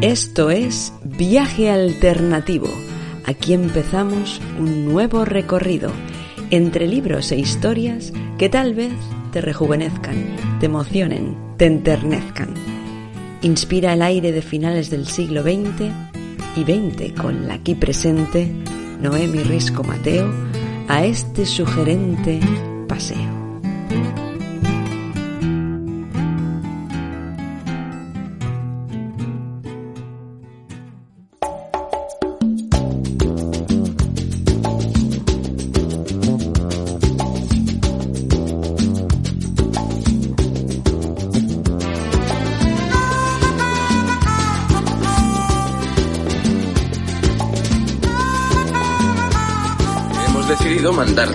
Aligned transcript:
Esto 0.00 0.50
es 0.50 0.92
Viaje 1.02 1.70
Alternativo. 1.70 2.68
Aquí 3.24 3.52
empezamos 3.52 4.40
un 4.56 4.84
nuevo 4.84 5.24
recorrido 5.24 5.90
entre 6.50 6.86
libros 6.86 7.32
e 7.32 7.36
historias 7.36 8.12
que 8.38 8.48
tal 8.48 8.74
vez 8.74 8.92
te 9.32 9.40
rejuvenezcan, 9.40 10.36
te 10.60 10.66
emocionen, 10.66 11.36
te 11.56 11.66
enternezcan. 11.66 12.54
Inspira 13.42 13.92
el 13.92 14.02
aire 14.02 14.30
de 14.30 14.40
finales 14.40 14.88
del 14.88 15.08
siglo 15.08 15.42
XX 15.42 15.90
y 16.54 16.62
XX 16.62 17.20
con 17.20 17.48
la 17.48 17.54
aquí 17.54 17.74
presente 17.74 18.52
Noemi 19.02 19.42
Risco 19.42 19.82
Mateo 19.82 20.32
a 20.86 21.04
este 21.04 21.44
sugerente 21.44 22.38
paseo. 22.86 24.27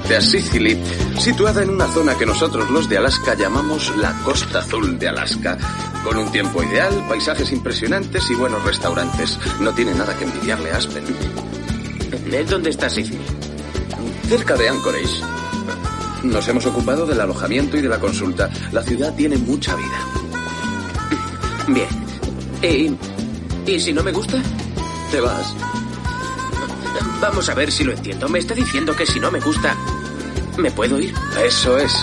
Mandarte 0.03 0.15
a 0.15 0.21
Sicily, 0.21 0.77
situada 1.19 1.63
en 1.63 1.69
una 1.69 1.87
zona 1.87 2.17
que 2.17 2.25
nosotros 2.25 2.69
los 2.69 2.89
de 2.89 2.97
Alaska 2.97 3.35
llamamos 3.35 3.95
la 3.97 4.11
Costa 4.23 4.59
Azul 4.59 4.97
de 4.99 5.07
Alaska, 5.07 5.57
con 6.03 6.17
un 6.17 6.31
tiempo 6.31 6.63
ideal, 6.63 7.05
paisajes 7.07 7.51
impresionantes 7.51 8.29
y 8.29 8.35
buenos 8.35 8.63
restaurantes. 8.63 9.39
No 9.59 9.73
tiene 9.73 9.93
nada 9.93 10.17
que 10.17 10.25
envidiarle 10.25 10.71
a 10.71 10.77
Aspen. 10.77 11.03
¿Dónde 12.49 12.69
está 12.69 12.89
Sicily? 12.89 13.21
Cerca 14.27 14.55
de 14.55 14.69
Anchorage. 14.69 15.21
Nos 16.23 16.47
hemos 16.47 16.65
ocupado 16.65 17.05
del 17.05 17.19
alojamiento 17.19 17.77
y 17.77 17.81
de 17.81 17.89
la 17.89 17.99
consulta. 17.99 18.49
La 18.71 18.81
ciudad 18.81 19.13
tiene 19.15 19.37
mucha 19.37 19.75
vida. 19.75 19.99
Bien. 21.67 21.87
¿Y, 22.61 23.71
¿Y 23.71 23.79
si 23.79 23.93
no 23.93 24.03
me 24.03 24.11
gusta? 24.11 24.41
¿Te 25.11 25.19
vas? 25.19 25.55
Vamos 27.21 27.49
a 27.49 27.53
ver 27.53 27.71
si 27.71 27.83
lo 27.83 27.93
entiendo. 27.93 28.27
Me 28.29 28.39
está 28.39 28.53
diciendo 28.53 28.95
que 28.95 29.05
si 29.05 29.19
no 29.19 29.31
me 29.31 29.39
gusta, 29.39 29.75
¿me 30.57 30.71
puedo 30.71 30.99
ir? 30.99 31.13
Eso 31.45 31.77
es. 31.77 31.93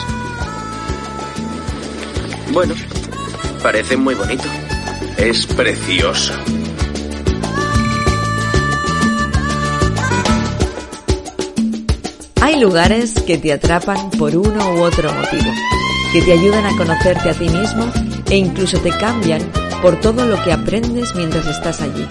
Bueno, 2.52 2.74
parece 3.62 3.96
muy 3.96 4.14
bonito. 4.14 4.44
Es 5.16 5.46
precioso. 5.46 6.32
Hay 12.40 12.58
lugares 12.58 13.14
que 13.26 13.38
te 13.38 13.52
atrapan 13.52 14.10
por 14.10 14.34
uno 14.34 14.74
u 14.74 14.80
otro 14.80 15.12
motivo, 15.12 15.52
que 16.12 16.22
te 16.22 16.32
ayudan 16.32 16.66
a 16.66 16.76
conocerte 16.76 17.30
a 17.30 17.34
ti 17.34 17.48
mismo 17.48 17.92
e 18.28 18.38
incluso 18.38 18.78
te 18.78 18.90
cambian 18.90 19.42
por 19.82 20.00
todo 20.00 20.26
lo 20.26 20.42
que 20.42 20.52
aprendes 20.52 21.14
mientras 21.14 21.46
estás 21.46 21.80
allí. 21.80 22.06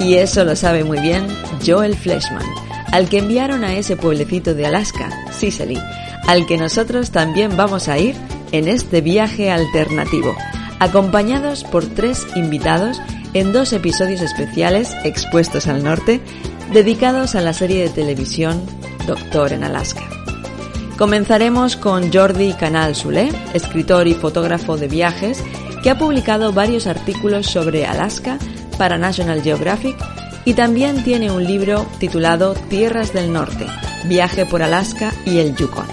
Y 0.00 0.14
eso 0.14 0.44
lo 0.44 0.56
sabe 0.56 0.84
muy 0.84 1.00
bien 1.00 1.26
Joel 1.66 1.96
Fleshman, 1.96 2.46
al 2.92 3.08
que 3.08 3.18
enviaron 3.18 3.64
a 3.64 3.74
ese 3.74 3.96
pueblecito 3.96 4.54
de 4.54 4.66
Alaska, 4.66 5.10
Sicily, 5.32 5.78
al 6.26 6.46
que 6.46 6.56
nosotros 6.56 7.10
también 7.10 7.56
vamos 7.56 7.88
a 7.88 7.98
ir 7.98 8.14
en 8.52 8.68
este 8.68 9.00
viaje 9.00 9.50
alternativo, 9.50 10.36
acompañados 10.78 11.64
por 11.64 11.84
tres 11.86 12.26
invitados 12.36 13.00
en 13.34 13.52
dos 13.52 13.72
episodios 13.72 14.20
especiales 14.20 14.94
expuestos 15.04 15.66
al 15.66 15.82
norte, 15.82 16.20
dedicados 16.72 17.34
a 17.34 17.40
la 17.40 17.52
serie 17.52 17.82
de 17.82 17.90
televisión 17.90 18.62
Doctor 19.06 19.52
en 19.52 19.64
Alaska. 19.64 20.02
Comenzaremos 20.96 21.76
con 21.76 22.12
Jordi 22.12 22.54
Canal 22.54 22.94
Sule, 22.94 23.30
escritor 23.52 24.08
y 24.08 24.14
fotógrafo 24.14 24.76
de 24.76 24.88
viajes, 24.88 25.42
que 25.82 25.90
ha 25.90 25.98
publicado 25.98 26.52
varios 26.52 26.86
artículos 26.86 27.46
sobre 27.46 27.84
Alaska 27.84 28.38
para 28.78 28.96
National 28.96 29.42
Geographic 29.42 29.96
y 30.46 30.54
también 30.54 31.02
tiene 31.04 31.30
un 31.30 31.44
libro 31.44 31.84
titulado 31.98 32.54
Tierras 32.54 33.12
del 33.12 33.32
Norte, 33.32 33.66
Viaje 34.04 34.46
por 34.46 34.62
Alaska 34.62 35.12
y 35.26 35.38
el 35.38 35.54
Yukon. 35.56 35.86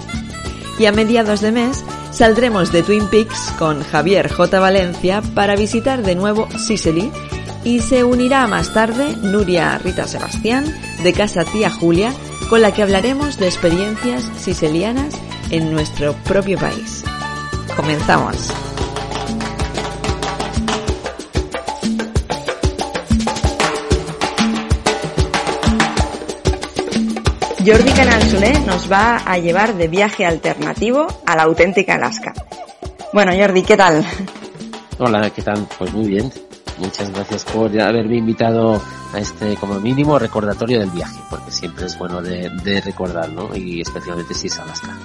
Y 0.79 0.85
a 0.85 0.91
mediados 0.91 1.41
de 1.41 1.51
mes 1.51 1.83
saldremos 2.11 2.71
de 2.71 2.83
Twin 2.83 3.07
Peaks 3.07 3.51
con 3.57 3.83
Javier 3.83 4.31
J. 4.31 4.59
Valencia 4.59 5.21
para 5.33 5.55
visitar 5.55 6.03
de 6.03 6.15
nuevo 6.15 6.47
Sicily 6.57 7.11
y 7.63 7.79
se 7.79 8.03
unirá 8.03 8.45
más 8.47 8.73
tarde 8.73 9.17
Nuria 9.17 9.79
Rita 9.79 10.07
Sebastián 10.07 10.65
de 11.01 11.13
Casa 11.13 11.43
Tía 11.45 11.71
Julia 11.71 12.13
con 12.47 12.61
la 12.61 12.71
que 12.71 12.83
hablaremos 12.83 13.39
de 13.39 13.47
experiencias 13.47 14.23
sicilianas 14.37 15.15
en 15.49 15.71
nuestro 15.71 16.13
propio 16.25 16.59
país. 16.59 17.03
Comenzamos. 17.75 18.53
Jordi 27.65 27.91
Canal 27.91 28.21
Solé 28.23 28.59
nos 28.65 28.91
va 28.91 29.17
a 29.17 29.37
llevar 29.37 29.75
de 29.75 29.87
viaje 29.87 30.25
alternativo 30.25 31.07
a 31.25 31.37
la 31.37 31.43
auténtica 31.43 31.95
Alaska. 31.95 32.33
Bueno, 33.13 33.31
Jordi, 33.37 33.63
¿qué 33.63 33.77
tal? 33.77 34.05
Hola, 34.97 35.29
¿qué 35.29 35.41
tal? 35.41 35.65
Pues 35.77 35.93
muy 35.93 36.07
bien. 36.09 36.29
Muchas 36.79 37.09
gracias 37.11 37.45
por 37.45 37.69
haberme 37.79 38.17
invitado 38.17 38.81
a 39.13 39.19
este, 39.19 39.55
como 39.55 39.79
mínimo, 39.79 40.19
recordatorio 40.19 40.81
del 40.81 40.89
viaje, 40.89 41.17
porque 41.29 41.51
siempre 41.51 41.85
es 41.85 41.97
bueno 41.97 42.21
de, 42.21 42.49
de 42.65 42.81
recordar, 42.81 43.29
¿no? 43.29 43.55
Y 43.55 43.79
especialmente 43.79 44.33
si 44.33 44.47
es 44.47 44.59
Alaska. 44.59 44.97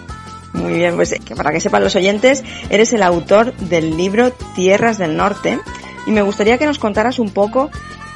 Muy 0.55 0.73
bien, 0.73 0.97
pues 0.97 1.15
que 1.25 1.37
para 1.37 1.53
que 1.53 1.61
sepan 1.61 1.85
los 1.85 1.95
oyentes, 1.95 2.43
eres 2.71 2.93
el 2.93 3.05
autor 3.05 3.55
del 3.55 3.97
libro 3.97 4.33
Tierras 4.57 4.99
del 4.99 5.17
Norte 5.17 5.61
y 6.09 6.11
me 6.11 6.23
gustaría 6.23 6.59
que 6.59 6.67
nos 6.67 6.81
contaras 6.81 7.21
un 7.21 7.31
poco 7.31 7.71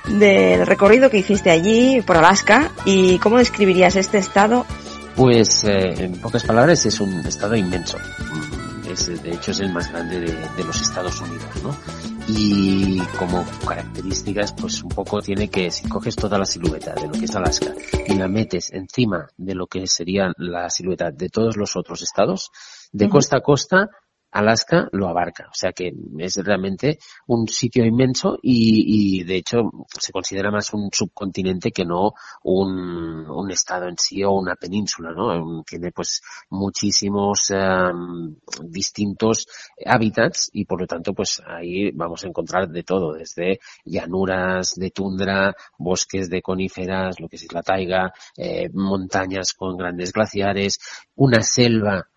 del 0.08 0.66
recorrido 0.66 1.10
que 1.10 1.18
hiciste 1.18 1.50
allí 1.50 2.02
por 2.02 2.16
Alaska 2.16 2.70
y 2.84 3.18
cómo 3.18 3.38
describirías 3.38 3.96
este 3.96 4.18
estado. 4.18 4.66
Pues, 5.16 5.64
eh, 5.64 6.04
en 6.04 6.20
pocas 6.20 6.44
palabras, 6.44 6.84
es 6.86 7.00
un 7.00 7.20
estado 7.26 7.54
inmenso. 7.54 7.98
Es, 8.90 9.22
de 9.22 9.30
hecho, 9.32 9.52
es 9.52 9.60
el 9.60 9.72
más 9.72 9.90
grande 9.90 10.20
de, 10.20 10.32
de 10.32 10.64
los 10.64 10.80
Estados 10.80 11.20
Unidos, 11.20 11.62
¿no? 11.62 11.76
y 12.28 13.00
como 13.18 13.44
características 13.66 14.52
pues 14.52 14.82
un 14.82 14.90
poco 14.90 15.20
tiene 15.20 15.48
que 15.48 15.70
si 15.70 15.88
coges 15.88 16.16
toda 16.16 16.38
la 16.38 16.46
silueta 16.46 16.94
de 16.94 17.08
lo 17.08 17.12
que 17.12 17.24
es 17.24 17.34
Alaska 17.34 17.72
y 18.06 18.14
la 18.14 18.28
metes 18.28 18.72
encima 18.72 19.28
de 19.36 19.54
lo 19.54 19.66
que 19.66 19.86
sería 19.86 20.32
la 20.36 20.70
silueta 20.70 21.10
de 21.10 21.28
todos 21.28 21.56
los 21.56 21.76
otros 21.76 22.02
estados 22.02 22.50
de 22.92 23.08
costa 23.08 23.38
a 23.38 23.40
costa 23.40 23.90
Alaska 24.32 24.88
lo 24.92 25.08
abarca, 25.08 25.48
o 25.50 25.54
sea 25.54 25.72
que 25.72 25.92
es 26.18 26.36
realmente 26.36 26.98
un 27.26 27.46
sitio 27.48 27.84
inmenso 27.84 28.38
y, 28.42 29.20
y 29.20 29.24
de 29.24 29.36
hecho 29.36 29.70
se 30.00 30.10
considera 30.10 30.50
más 30.50 30.72
un 30.72 30.88
subcontinente 30.90 31.70
que 31.70 31.84
no 31.84 32.14
un, 32.42 33.28
un 33.28 33.50
estado 33.50 33.88
en 33.88 33.98
sí 33.98 34.24
o 34.24 34.32
una 34.32 34.56
península, 34.56 35.12
¿no? 35.12 35.62
Tiene 35.64 35.92
pues 35.92 36.22
muchísimos 36.48 37.50
um, 37.50 38.34
distintos 38.62 39.46
hábitats 39.84 40.48
y 40.52 40.64
por 40.64 40.80
lo 40.80 40.86
tanto 40.86 41.12
pues 41.12 41.42
ahí 41.46 41.90
vamos 41.92 42.24
a 42.24 42.28
encontrar 42.28 42.68
de 42.68 42.82
todo, 42.84 43.12
desde 43.12 43.60
llanuras 43.84 44.74
de 44.76 44.90
tundra, 44.90 45.54
bosques 45.78 46.30
de 46.30 46.40
coníferas, 46.40 47.20
lo 47.20 47.28
que 47.28 47.36
es 47.36 47.52
la 47.52 47.62
taiga, 47.62 48.12
eh, 48.36 48.70
montañas 48.72 49.52
con 49.52 49.76
grandes 49.76 50.12
glaciares, 50.12 50.78
una 51.16 51.42
selva 51.42 52.08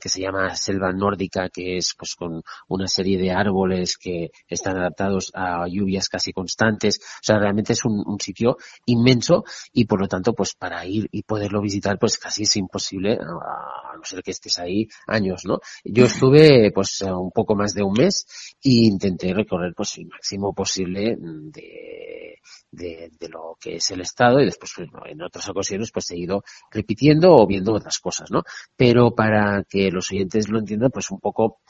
que 0.00 0.08
se 0.08 0.20
llama 0.20 0.54
selva 0.54 0.92
nórdica, 0.92 1.48
que 1.48 1.76
es 1.76 1.94
pues 1.96 2.14
con 2.14 2.42
una 2.68 2.86
serie 2.86 3.18
de 3.18 3.30
árboles 3.30 3.96
que 3.96 4.30
están 4.46 4.76
adaptados 4.76 5.30
a 5.34 5.66
lluvias 5.68 6.08
casi 6.08 6.32
constantes. 6.32 6.98
O 6.98 7.22
sea, 7.22 7.38
realmente 7.38 7.72
es 7.72 7.84
un, 7.84 8.02
un 8.06 8.20
sitio 8.20 8.56
inmenso 8.86 9.44
y 9.72 9.84
por 9.84 10.00
lo 10.00 10.08
tanto, 10.08 10.32
pues 10.32 10.54
para 10.54 10.84
ir 10.86 11.08
y 11.12 11.22
poderlo 11.22 11.60
visitar, 11.60 11.98
pues 11.98 12.18
casi 12.18 12.42
es 12.42 12.56
imposible, 12.56 13.14
a, 13.14 13.92
a 13.92 13.96
no 13.96 14.04
ser 14.04 14.22
que 14.22 14.30
estés 14.30 14.58
ahí 14.58 14.88
años, 15.06 15.42
¿no? 15.44 15.58
Yo 15.84 16.04
estuve 16.04 16.70
pues 16.72 17.02
un 17.02 17.30
poco 17.30 17.54
más 17.54 17.74
de 17.74 17.82
un 17.82 17.92
mes 17.92 18.26
e 18.62 18.86
intenté 18.86 19.32
recorrer 19.34 19.74
pues 19.74 19.98
el 19.98 20.06
máximo 20.06 20.52
posible 20.54 21.16
de, 21.18 22.38
de, 22.70 23.10
de 23.18 23.28
lo 23.28 23.56
que 23.60 23.76
es 23.76 23.90
el 23.90 24.00
estado 24.00 24.40
y 24.40 24.44
después 24.44 24.72
pues, 24.76 24.88
en 25.06 25.22
otras 25.22 25.48
ocasiones 25.48 25.90
pues 25.92 26.10
he 26.10 26.18
ido 26.18 26.42
repitiendo 26.70 27.34
o 27.34 27.46
viendo 27.46 27.72
otras 27.72 27.98
cosas, 27.98 28.30
¿no? 28.30 28.42
Pero 28.76 29.14
para 29.14 29.47
que 29.68 29.90
los 29.90 30.10
oyentes 30.10 30.48
lo 30.48 30.58
entiendan, 30.58 30.90
pues 30.90 31.10
un 31.10 31.20
poco 31.20 31.60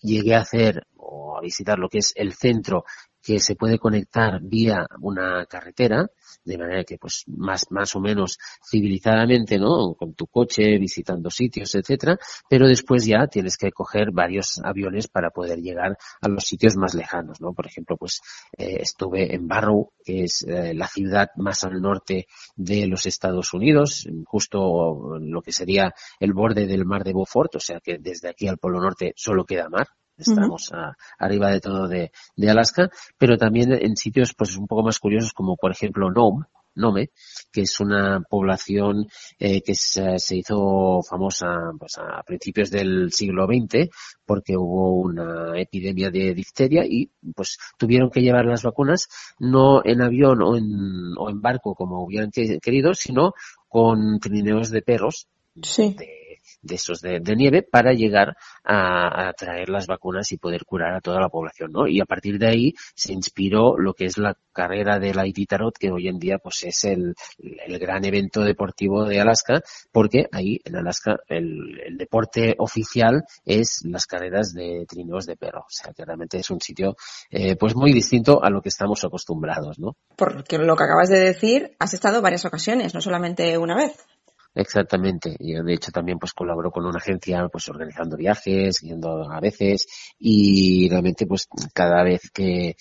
llegué 0.00 0.34
a 0.34 0.40
hacer 0.40 0.86
o 0.96 1.36
a 1.36 1.40
visitar 1.40 1.78
lo 1.78 1.88
que 1.88 1.98
es 1.98 2.12
el 2.16 2.32
centro 2.32 2.84
que 3.28 3.40
se 3.40 3.56
puede 3.56 3.78
conectar 3.78 4.40
vía 4.40 4.86
una 5.00 5.44
carretera, 5.46 6.06
de 6.44 6.56
manera 6.56 6.84
que 6.84 6.96
pues 6.96 7.24
más, 7.26 7.66
más 7.70 7.94
o 7.94 8.00
menos 8.00 8.38
civilizadamente, 8.70 9.58
¿no? 9.58 9.94
Con 9.94 10.14
tu 10.14 10.26
coche, 10.28 10.78
visitando 10.78 11.28
sitios, 11.28 11.74
etcétera, 11.74 12.16
pero 12.48 12.66
después 12.66 13.04
ya 13.04 13.26
tienes 13.26 13.56
que 13.56 13.70
coger 13.70 14.12
varios 14.12 14.60
aviones 14.64 15.08
para 15.08 15.30
poder 15.30 15.58
llegar 15.58 15.98
a 16.20 16.28
los 16.28 16.44
sitios 16.44 16.76
más 16.76 16.94
lejanos, 16.94 17.40
¿no? 17.40 17.52
Por 17.52 17.66
ejemplo, 17.66 17.96
pues 17.96 18.20
eh, 18.56 18.78
estuve 18.80 19.34
en 19.34 19.46
Barrow, 19.46 19.92
que 20.02 20.24
es 20.24 20.46
eh, 20.48 20.72
la 20.72 20.88
ciudad 20.88 21.28
más 21.36 21.64
al 21.64 21.82
norte 21.82 22.28
de 22.56 22.86
los 22.86 23.04
Estados 23.04 23.52
Unidos, 23.52 24.08
justo 24.24 25.18
lo 25.18 25.42
que 25.42 25.52
sería 25.52 25.92
el 26.18 26.32
borde 26.32 26.66
del 26.66 26.86
mar 26.86 27.04
de 27.04 27.12
Beaufort, 27.12 27.56
o 27.56 27.60
sea 27.60 27.80
que 27.80 27.98
desde 27.98 28.30
aquí 28.30 28.48
al 28.48 28.56
Polo 28.58 28.80
Norte 28.80 29.12
solo 29.16 29.44
queda 29.44 29.68
mar, 29.68 29.88
estamos 30.18 30.72
a, 30.72 30.96
arriba 31.18 31.50
de 31.50 31.60
todo 31.60 31.88
de, 31.88 32.12
de, 32.36 32.50
Alaska, 32.50 32.90
pero 33.16 33.36
también 33.36 33.72
en 33.72 33.96
sitios 33.96 34.34
pues 34.34 34.56
un 34.56 34.66
poco 34.66 34.82
más 34.82 34.98
curiosos 34.98 35.32
como 35.32 35.56
por 35.56 35.70
ejemplo 35.70 36.10
Nome, 36.10 36.46
Nome, 36.74 37.10
que 37.52 37.62
es 37.62 37.80
una 37.80 38.20
población 38.20 39.08
eh, 39.38 39.62
que 39.62 39.74
se, 39.74 40.18
se, 40.18 40.36
hizo 40.36 41.00
famosa 41.02 41.72
pues, 41.78 41.98
a 41.98 42.22
principios 42.22 42.70
del 42.70 43.12
siglo 43.12 43.46
XX 43.46 43.88
porque 44.24 44.56
hubo 44.56 45.00
una 45.00 45.60
epidemia 45.60 46.10
de 46.10 46.34
difteria 46.34 46.84
y 46.86 47.10
pues 47.34 47.58
tuvieron 47.76 48.10
que 48.10 48.22
llevar 48.22 48.46
las 48.46 48.62
vacunas 48.62 49.08
no 49.38 49.82
en 49.84 50.02
avión 50.02 50.40
o 50.42 50.56
en, 50.56 51.16
o 51.18 51.30
en 51.30 51.40
barco 51.40 51.74
como 51.74 52.04
hubieran 52.04 52.30
querido, 52.30 52.94
sino 52.94 53.32
con 53.68 54.20
trineos 54.20 54.70
de 54.70 54.82
perros 54.82 55.28
sí. 55.62 55.94
de, 55.98 56.27
de 56.62 56.74
esos 56.74 57.00
de, 57.00 57.20
nieve 57.36 57.62
para 57.62 57.92
llegar 57.92 58.36
a, 58.64 59.32
traer 59.36 59.68
las 59.68 59.86
vacunas 59.86 60.32
y 60.32 60.38
poder 60.38 60.64
curar 60.64 60.94
a 60.94 61.00
toda 61.00 61.20
la 61.20 61.28
población, 61.28 61.72
¿no? 61.72 61.86
Y 61.86 62.00
a 62.00 62.04
partir 62.04 62.38
de 62.38 62.48
ahí 62.48 62.74
se 62.94 63.12
inspiró 63.12 63.76
lo 63.78 63.94
que 63.94 64.06
es 64.06 64.18
la 64.18 64.36
carrera 64.52 64.98
de 64.98 65.14
la 65.14 65.26
Iditarod, 65.26 65.72
que 65.78 65.90
hoy 65.90 66.08
en 66.08 66.18
día 66.18 66.38
pues 66.38 66.64
es 66.64 66.84
el, 66.84 67.14
el 67.38 67.78
gran 67.78 68.04
evento 68.04 68.42
deportivo 68.42 69.04
de 69.04 69.20
Alaska, 69.20 69.60
porque 69.92 70.26
ahí 70.32 70.58
en 70.64 70.76
Alaska 70.76 71.16
el, 71.28 71.80
el, 71.86 71.96
deporte 71.96 72.56
oficial 72.58 73.24
es 73.44 73.82
las 73.84 74.06
carreras 74.06 74.52
de 74.52 74.84
trineos 74.88 75.26
de 75.26 75.36
perro, 75.36 75.60
o 75.60 75.70
sea 75.70 75.92
que 75.92 76.04
realmente 76.04 76.38
es 76.38 76.50
un 76.50 76.60
sitio 76.60 76.96
eh, 77.30 77.56
pues 77.56 77.76
muy 77.76 77.92
distinto 77.92 78.42
a 78.42 78.50
lo 78.50 78.60
que 78.60 78.68
estamos 78.68 79.04
acostumbrados, 79.04 79.78
¿no? 79.78 79.96
Porque 80.16 80.58
lo 80.58 80.76
que 80.76 80.84
acabas 80.84 81.08
de 81.08 81.20
decir, 81.20 81.76
has 81.78 81.94
estado 81.94 82.22
varias 82.22 82.44
ocasiones, 82.44 82.94
no 82.94 83.00
solamente 83.00 83.56
una 83.58 83.76
vez. 83.76 84.06
Exactamente. 84.54 85.36
Y 85.38 85.54
de 85.54 85.74
hecho 85.74 85.92
también 85.92 86.18
pues 86.18 86.32
colaboro 86.32 86.70
con 86.70 86.84
una 86.84 86.98
agencia 86.98 87.46
pues 87.48 87.68
organizando 87.68 88.16
viajes, 88.16 88.80
yendo 88.80 89.30
a 89.30 89.40
veces 89.40 89.86
y 90.18 90.88
realmente 90.88 91.26
pues 91.26 91.46
cada 91.72 92.02
vez 92.02 92.30
que, 92.32 92.74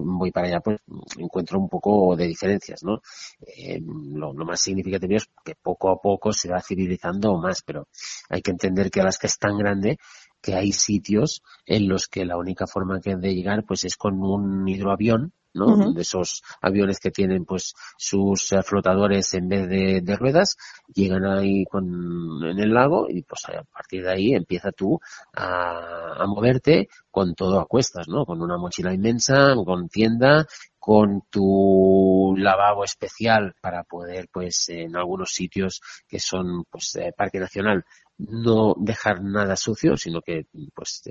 voy 0.00 0.30
para 0.30 0.46
allá 0.46 0.60
pues 0.60 0.80
encuentro 1.18 1.58
un 1.58 1.68
poco 1.68 2.14
de 2.16 2.26
diferencias, 2.26 2.84
¿no? 2.84 3.00
Eh, 3.46 3.80
lo, 3.82 4.32
lo, 4.32 4.44
más 4.44 4.60
significativo 4.60 5.16
es 5.16 5.28
que 5.44 5.54
poco 5.60 5.90
a 5.90 6.00
poco 6.00 6.32
se 6.32 6.48
va 6.48 6.60
civilizando 6.60 7.36
más, 7.36 7.62
pero 7.66 7.88
hay 8.28 8.42
que 8.42 8.52
entender 8.52 8.90
que 8.90 9.00
Alaska 9.00 9.26
es 9.26 9.38
tan 9.38 9.58
grande 9.58 9.98
que 10.40 10.54
hay 10.54 10.72
sitios 10.72 11.42
en 11.66 11.88
los 11.88 12.08
que 12.08 12.24
la 12.24 12.36
única 12.36 12.66
forma 12.66 13.00
que 13.00 13.16
de 13.16 13.34
llegar 13.34 13.64
pues 13.64 13.84
es 13.84 13.96
con 13.96 14.22
un 14.22 14.68
hidroavión 14.68 15.32
¿no? 15.54 15.66
Uh 15.66 15.76
-huh. 15.76 15.94
De 15.94 16.02
esos 16.02 16.42
aviones 16.60 16.98
que 17.00 17.10
tienen 17.10 17.44
pues 17.44 17.74
sus 17.96 18.52
uh, 18.52 18.62
flotadores 18.62 19.34
en 19.34 19.48
vez 19.48 19.68
de, 19.68 20.00
de, 20.00 20.16
ruedas, 20.16 20.56
llegan 20.94 21.24
ahí 21.24 21.64
con, 21.64 21.84
en 22.44 22.58
el 22.58 22.72
lago 22.72 23.06
y 23.08 23.22
pues 23.22 23.44
a 23.46 23.62
partir 23.64 24.04
de 24.04 24.12
ahí 24.12 24.34
empieza 24.34 24.72
tú 24.72 25.00
a, 25.34 26.22
a 26.22 26.26
moverte 26.26 26.88
con 27.10 27.34
todo 27.34 27.60
a 27.60 27.66
cuestas, 27.66 28.08
¿no? 28.08 28.24
Con 28.24 28.40
una 28.40 28.56
mochila 28.56 28.94
inmensa, 28.94 29.54
con 29.64 29.88
tienda, 29.88 30.46
con 30.82 31.22
tu 31.30 32.34
lavabo 32.36 32.82
especial 32.82 33.54
para 33.60 33.84
poder 33.84 34.28
pues 34.32 34.68
en 34.68 34.96
algunos 34.96 35.30
sitios 35.30 35.80
que 36.08 36.18
son 36.18 36.64
pues 36.68 36.96
eh, 36.96 37.14
parque 37.16 37.38
nacional 37.38 37.84
no 38.18 38.74
dejar 38.78 39.22
nada 39.22 39.56
sucio, 39.56 39.96
sino 39.96 40.20
que, 40.20 40.46
pues, 40.74 41.02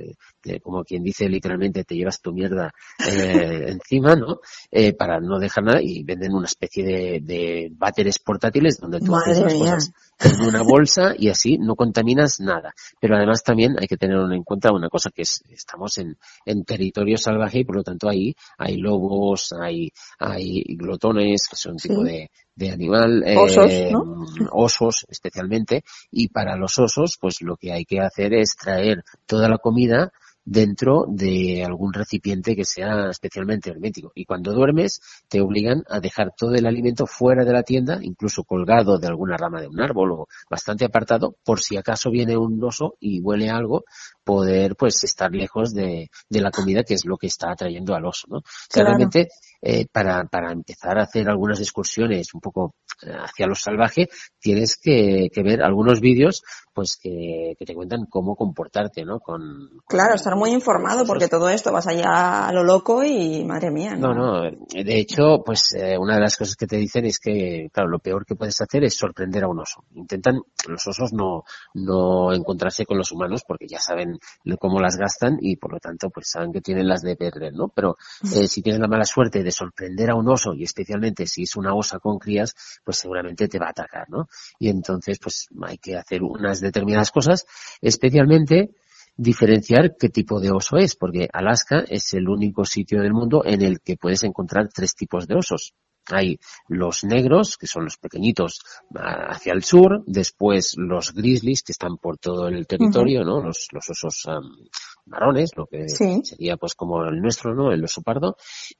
como 0.61 0.83
quien 0.83 1.03
dice 1.03 1.27
literalmente, 1.27 1.83
te 1.83 1.95
llevas 1.95 2.21
tu 2.21 2.33
mierda 2.33 2.71
eh, 2.99 3.65
encima, 3.67 4.15
¿no? 4.15 4.39
Eh, 4.69 4.93
para 4.93 5.19
no 5.19 5.39
dejar 5.39 5.63
nada 5.63 5.79
y 5.81 6.03
venden 6.03 6.33
una 6.33 6.45
especie 6.45 6.83
de, 6.83 7.19
de 7.21 7.69
váteres 7.73 8.19
portátiles 8.19 8.77
donde 8.79 8.99
tú 8.99 9.11
Madre 9.11 9.31
haces 9.31 9.43
las 9.43 9.53
mía. 9.53 9.73
cosas 9.75 9.91
en 10.23 10.41
una 10.47 10.61
bolsa 10.61 11.13
y 11.17 11.29
así 11.29 11.57
no 11.57 11.75
contaminas 11.75 12.39
nada. 12.39 12.73
Pero 12.99 13.15
además 13.15 13.43
también 13.43 13.75
hay 13.79 13.87
que 13.87 13.97
tener 13.97 14.17
en 14.31 14.43
cuenta 14.43 14.71
una 14.71 14.89
cosa 14.89 15.09
que 15.09 15.23
es, 15.23 15.43
estamos 15.49 15.97
en, 15.97 16.17
en 16.45 16.63
territorio 16.63 17.17
salvaje 17.17 17.59
y 17.59 17.65
por 17.65 17.75
lo 17.77 17.83
tanto 17.83 18.09
ahí 18.09 18.35
hay 18.57 18.77
lobos, 18.77 19.53
hay, 19.59 19.91
hay 20.19 20.63
glotones, 20.75 21.47
que 21.49 21.55
son 21.55 21.77
Sí. 21.79 21.87
tipo 21.89 22.03
de, 22.03 22.29
de 22.55 22.69
animal, 22.71 23.23
eh, 23.25 23.37
Osos, 23.37 23.71
¿no? 23.91 24.25
osos 24.51 25.05
especialmente, 25.09 25.83
y 26.11 26.27
para 26.27 26.55
los 26.57 26.77
osos, 26.77 27.17
pues 27.19 27.41
lo 27.41 27.55
que 27.55 27.71
hay 27.71 27.85
que 27.85 27.99
hacer 27.99 28.33
es 28.33 28.55
traer 28.55 29.03
toda 29.25 29.47
la 29.49 29.57
comida 29.57 30.11
dentro 30.51 31.05
de 31.07 31.63
algún 31.63 31.93
recipiente 31.93 32.57
que 32.57 32.65
sea 32.65 33.09
especialmente 33.09 33.69
hermético. 33.69 34.11
Y 34.13 34.25
cuando 34.25 34.51
duermes, 34.51 34.99
te 35.29 35.39
obligan 35.39 35.83
a 35.87 36.01
dejar 36.01 36.33
todo 36.35 36.55
el 36.55 36.65
alimento 36.65 37.07
fuera 37.07 37.45
de 37.45 37.53
la 37.53 37.63
tienda, 37.63 37.99
incluso 38.01 38.43
colgado 38.43 38.99
de 38.99 39.07
alguna 39.07 39.37
rama 39.37 39.61
de 39.61 39.69
un 39.69 39.79
árbol 39.79 40.11
o 40.11 40.27
bastante 40.49 40.83
apartado, 40.83 41.37
por 41.45 41.61
si 41.61 41.77
acaso 41.77 42.11
viene 42.11 42.35
un 42.35 42.61
oso 42.61 42.95
y 42.99 43.21
huele 43.21 43.49
algo, 43.49 43.85
poder 44.23 44.75
pues 44.75 45.03
estar 45.03 45.31
lejos 45.31 45.73
de, 45.73 46.09
de 46.29 46.41
la 46.41 46.51
comida 46.51 46.83
que 46.83 46.93
es 46.95 47.05
lo 47.05 47.17
que 47.17 47.27
está 47.27 47.51
atrayendo 47.51 47.95
al 47.95 48.05
oso, 48.05 48.27
¿no? 48.29 48.41
Claro. 48.69 48.89
realmente 48.89 49.29
eh, 49.61 49.85
para, 49.91 50.23
para 50.25 50.51
empezar 50.51 50.97
a 50.97 51.03
hacer 51.03 51.29
algunas 51.29 51.59
excursiones 51.59 52.33
un 52.33 52.41
poco 52.41 52.75
eh, 53.03 53.11
hacia 53.11 53.47
lo 53.47 53.55
salvaje, 53.55 54.07
tienes 54.39 54.77
que, 54.81 55.29
que 55.31 55.43
ver 55.43 55.61
algunos 55.61 56.01
vídeos 56.01 56.41
pues 56.73 56.97
que, 57.01 57.53
que 57.59 57.65
te 57.65 57.73
cuentan 57.75 58.05
cómo 58.09 58.35
comportarte, 58.35 59.03
¿no? 59.03 59.19
Con, 59.19 59.41
con 59.41 59.81
Claro, 59.87 60.15
estar 60.15 60.35
muy 60.35 60.51
informado 60.51 61.05
porque 61.05 61.27
todo 61.27 61.49
esto 61.49 61.71
vas 61.71 61.87
allá 61.87 62.47
a 62.47 62.53
lo 62.53 62.63
loco 62.63 63.03
y 63.03 63.43
madre 63.43 63.71
mía, 63.71 63.95
No, 63.95 64.13
¿no? 64.13 64.43
no, 64.43 64.51
de 64.71 64.97
hecho, 64.99 65.43
pues 65.45 65.73
eh, 65.77 65.97
una 65.97 66.15
de 66.15 66.21
las 66.21 66.37
cosas 66.37 66.55
que 66.55 66.67
te 66.67 66.77
dicen 66.77 67.05
es 67.05 67.19
que, 67.19 67.69
claro, 67.73 67.89
lo 67.89 67.99
peor 67.99 68.25
que 68.25 68.35
puedes 68.35 68.59
hacer 68.61 68.83
es 68.83 68.95
sorprender 68.95 69.43
a 69.43 69.49
un 69.49 69.59
oso. 69.59 69.83
Intentan 69.95 70.41
los 70.67 70.87
osos 70.87 71.11
no, 71.13 71.43
no 71.73 72.33
encontrarse 72.33 72.85
con 72.85 72.97
los 72.97 73.11
humanos 73.11 73.43
porque 73.45 73.67
ya 73.67 73.79
saben 73.79 74.10
cómo 74.59 74.79
las 74.79 74.97
gastan 74.97 75.37
y 75.41 75.55
por 75.55 75.73
lo 75.73 75.79
tanto 75.79 76.09
pues 76.09 76.29
saben 76.29 76.51
que 76.51 76.61
tienen 76.61 76.87
las 76.87 77.01
de 77.01 77.15
perder, 77.15 77.53
¿no? 77.53 77.69
Pero 77.69 77.97
eh, 78.35 78.47
si 78.47 78.61
tienes 78.61 78.79
la 78.79 78.87
mala 78.87 79.05
suerte 79.05 79.43
de 79.43 79.51
sorprender 79.51 80.11
a 80.11 80.15
un 80.15 80.29
oso 80.29 80.53
y 80.53 80.63
especialmente 80.63 81.25
si 81.27 81.43
es 81.43 81.55
una 81.55 81.73
osa 81.73 81.99
con 81.99 82.17
crías, 82.17 82.55
pues 82.83 82.97
seguramente 82.97 83.47
te 83.47 83.59
va 83.59 83.67
a 83.67 83.71
atacar, 83.71 84.09
¿no? 84.09 84.27
Y 84.59 84.69
entonces 84.69 85.19
pues 85.19 85.47
hay 85.63 85.77
que 85.77 85.97
hacer 85.97 86.23
unas 86.23 86.59
determinadas 86.61 87.11
cosas, 87.11 87.45
especialmente 87.81 88.71
diferenciar 89.15 89.95
qué 89.97 90.09
tipo 90.09 90.39
de 90.39 90.51
oso 90.51 90.77
es, 90.77 90.95
porque 90.95 91.29
Alaska 91.31 91.83
es 91.87 92.13
el 92.13 92.27
único 92.27 92.65
sitio 92.65 93.01
del 93.01 93.13
mundo 93.13 93.43
en 93.45 93.61
el 93.61 93.81
que 93.81 93.97
puedes 93.97 94.23
encontrar 94.23 94.69
tres 94.73 94.95
tipos 94.95 95.27
de 95.27 95.35
osos. 95.35 95.73
Hay 96.13 96.39
los 96.67 97.03
negros, 97.03 97.57
que 97.57 97.67
son 97.67 97.85
los 97.85 97.97
pequeñitos 97.97 98.61
ah, 98.95 99.27
hacia 99.31 99.53
el 99.53 99.63
sur, 99.63 100.03
después 100.05 100.75
los 100.77 101.13
grizzlies, 101.13 101.63
que 101.63 101.71
están 101.71 101.97
por 101.97 102.17
todo 102.17 102.47
el 102.47 102.67
territorio, 102.67 103.23
¿no? 103.23 103.41
Los, 103.41 103.67
los 103.71 103.89
osos 103.89 104.25
um, 104.25 104.67
marrones, 105.05 105.51
lo 105.55 105.65
que 105.65 105.89
Sí. 105.89 106.21
sería 106.23 106.57
pues 106.57 106.75
como 106.75 107.03
el 107.05 107.21
nuestro, 107.21 107.53
¿no? 107.55 107.71
El 107.71 107.83
oso 107.83 108.01
pardo, 108.01 108.35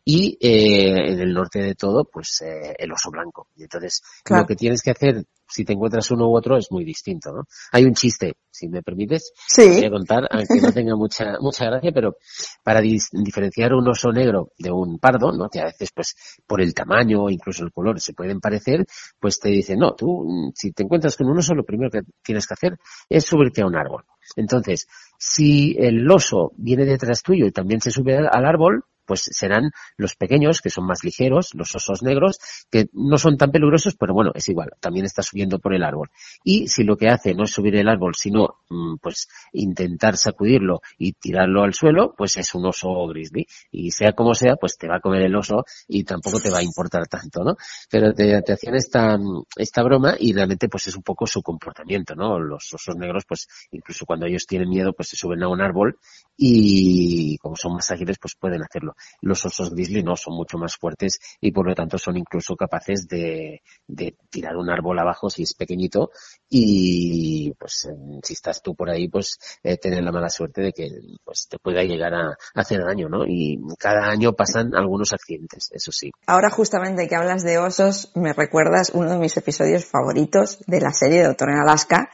y 0.06 0.38
eh, 0.40 1.12
en 1.12 1.20
el 1.20 1.34
norte 1.34 1.60
de 1.60 1.76
todo, 1.76 2.06
pues 2.06 2.42
eh, 2.42 2.76
el 2.78 2.92
oso 2.92 3.10
blanco. 3.12 3.48
Y 3.56 3.64
entonces, 3.64 4.02
Claro. 4.24 4.44
lo 4.44 4.48
que 4.48 4.56
tienes 4.56 4.82
que 4.82 4.92
hacer 4.92 5.26
si 5.52 5.66
te 5.66 5.74
encuentras 5.74 6.10
uno 6.12 6.30
u 6.30 6.36
otro 6.38 6.58
es 6.58 6.72
muy 6.72 6.86
distinto, 6.86 7.32
¿no? 7.32 7.44
Hay 7.72 7.84
un 7.84 7.94
chiste, 7.94 8.36
si 8.50 8.68
me 8.70 8.82
permites, 8.82 9.34
Sí. 9.48 9.68
voy 9.68 9.86
a 9.86 9.90
contar, 9.90 10.28
aunque 10.32 10.62
no 10.62 10.72
tenga 10.72 10.96
mucha, 10.96 11.38
mucha 11.40 11.66
gracia, 11.66 11.92
pero 11.94 12.16
para 12.64 12.82
diferenciar 12.82 13.74
un 13.74 13.88
oso 13.88 14.12
negro 14.12 14.52
de 14.58 14.72
un 14.72 14.98
pardo, 15.00 15.32
¿no? 15.32 15.50
Que 15.50 15.60
a 15.60 15.66
veces, 15.66 15.90
pues, 15.94 16.16
por 16.48 16.62
el 16.62 16.74
tamaño 16.74 17.24
o 17.24 17.30
incluso 17.30 17.64
el 17.64 17.72
color 17.72 18.00
se 18.00 18.14
pueden 18.14 18.40
parecer, 18.40 18.86
pues 19.20 19.40
te 19.40 19.50
dicen, 19.50 19.80
no, 19.80 19.94
tú, 19.94 20.52
si 20.56 20.72
te 20.72 20.84
encuentras 20.84 21.18
con 21.18 21.28
un 21.28 21.38
oso, 21.38 21.54
lo 21.54 21.64
primero 21.66 21.92
que 21.92 22.02
tienes 22.24 22.48
que 22.48 22.54
hacer 22.54 22.78
es 23.10 23.26
subirte 23.26 23.62
a 23.62 23.66
un 23.66 23.76
árbol. 23.76 24.06
Entonces, 24.36 24.88
si 25.18 25.76
el 25.78 26.10
oso 26.10 26.52
viene 26.56 26.86
detrás 26.86 27.22
tuyo 27.24 27.46
y 27.46 27.52
también 27.52 27.82
se 27.82 27.92
sube 27.92 28.18
al 28.18 28.46
árbol, 28.46 28.86
pues 29.06 29.22
serán 29.32 29.72
los 29.98 30.16
pequeños, 30.16 30.62
que 30.62 30.70
son 30.70 30.86
más 30.86 31.04
ligeros, 31.04 31.50
los 31.54 31.74
osos 31.76 32.04
negros, 32.04 32.40
que 32.70 32.88
no 32.94 33.18
son 33.18 33.38
tan 33.38 33.52
peligrosos, 33.52 33.96
pero 33.96 34.14
bueno, 34.14 34.32
es 34.34 34.48
igual, 34.50 34.72
también 34.80 35.06
está 35.06 35.22
subiendo 35.24 35.60
por 35.60 35.74
el 35.74 35.84
árbol. 35.84 36.10
Y 36.44 36.68
si 36.68 36.84
lo 36.84 36.98
que 36.98 37.10
hace 37.10 37.34
no 37.34 37.44
es 37.44 37.52
subir 37.52 37.76
el 37.76 37.88
árbol, 37.88 38.16
sino 38.16 38.60
mm, 38.70 38.98
pues 39.02 39.28
intentar 39.54 40.18
sacudirlo 40.18 40.82
y 40.98 41.14
tirarlo 41.14 41.64
al 41.64 41.74
suelo, 41.74 42.14
pues 42.18 42.38
es 42.38 42.54
un 42.56 42.66
oso 42.66 43.08
grizzly. 43.08 43.48
Y 43.72 43.92
sea 43.92 44.14
como 44.14 44.36
sea, 44.36 44.56
pues 44.56 44.78
te 44.78 44.88
va 44.88 44.98
a 44.98 45.00
comer 45.00 45.24
el 45.24 45.36
oso 45.36 45.66
y 45.88 46.04
tampoco 46.04 46.40
te 46.40 46.50
va 46.50 46.60
a 46.60 46.64
importar 46.64 47.08
tanto, 47.08 47.44
¿no? 47.44 47.56
Pero 47.90 48.14
te, 48.14 48.42
te 48.42 48.54
hacían 48.54 48.76
esta, 48.76 49.18
esta 49.56 49.84
broma 49.84 50.16
y 50.20 50.34
realmente 50.34 50.70
pues 50.70 50.88
es 50.88 50.96
un 50.96 51.04
poco 51.04 51.26
su 51.28 51.42
comportamiento, 51.42 52.16
¿no? 52.16 52.40
Los 52.40 52.74
osos 52.74 52.96
negros, 52.96 53.26
pues 53.26 53.48
incluso 53.72 54.06
cuando 54.06 54.26
ellos 54.26 54.46
tienen 54.46 54.70
miedo, 54.70 54.94
pues 54.94 55.10
se 55.10 55.16
suben 55.16 55.44
a 55.44 55.48
un 55.48 55.62
árbol 55.62 55.98
y 56.38 57.38
como 57.38 57.56
son 57.56 57.74
más 57.74 57.90
ágiles, 57.92 58.18
pues 58.20 58.36
pueden 58.36 58.64
hacerlo. 58.64 58.91
Los 59.22 59.46
osos 59.46 59.72
grizzly 59.72 60.04
no, 60.04 60.16
son 60.16 60.36
mucho 60.36 60.58
más 60.58 60.76
fuertes 60.76 61.20
y 61.40 61.52
por 61.52 61.68
lo 61.68 61.76
tanto 61.76 61.98
son 61.98 62.18
incluso 62.18 62.56
capaces 62.56 63.08
de, 63.08 63.62
de 63.88 64.16
tirar 64.30 64.56
un 64.58 64.70
árbol 64.70 65.00
abajo 65.00 65.30
si 65.30 65.44
es 65.44 65.54
pequeñito 65.54 66.12
y 66.50 67.52
pues 67.54 67.88
si 68.24 68.34
estás 68.34 68.62
tú 68.62 68.76
por 68.76 68.90
ahí, 68.90 69.08
pues 69.08 69.38
eh, 69.64 69.78
tener 69.78 70.04
la 70.04 70.12
mala 70.12 70.30
suerte 70.30 70.62
de 70.62 70.74
que 70.74 70.90
pues 71.24 71.48
te 71.50 71.58
pueda 71.60 71.84
llegar 71.84 72.14
a, 72.14 72.30
a 72.30 72.36
hacer 72.54 72.84
daño, 72.84 73.10
¿no? 73.10 73.26
Y 73.26 73.60
cada 73.78 74.10
año 74.10 74.34
pasan 74.34 74.76
algunos 74.76 75.14
accidentes, 75.14 75.70
eso 75.72 75.92
sí. 75.92 76.12
Ahora 76.28 76.50
justamente 76.50 77.08
que 77.08 77.16
hablas 77.16 77.44
de 77.44 77.58
osos, 77.58 78.12
me 78.16 78.34
recuerdas 78.34 78.92
uno 78.94 79.12
de 79.12 79.18
mis 79.18 79.36
episodios 79.38 79.86
favoritos 79.86 80.60
de 80.68 80.82
la 80.82 80.92
serie 80.92 81.24
Doctor 81.24 81.50
en 81.50 81.60
Alaska, 81.60 82.10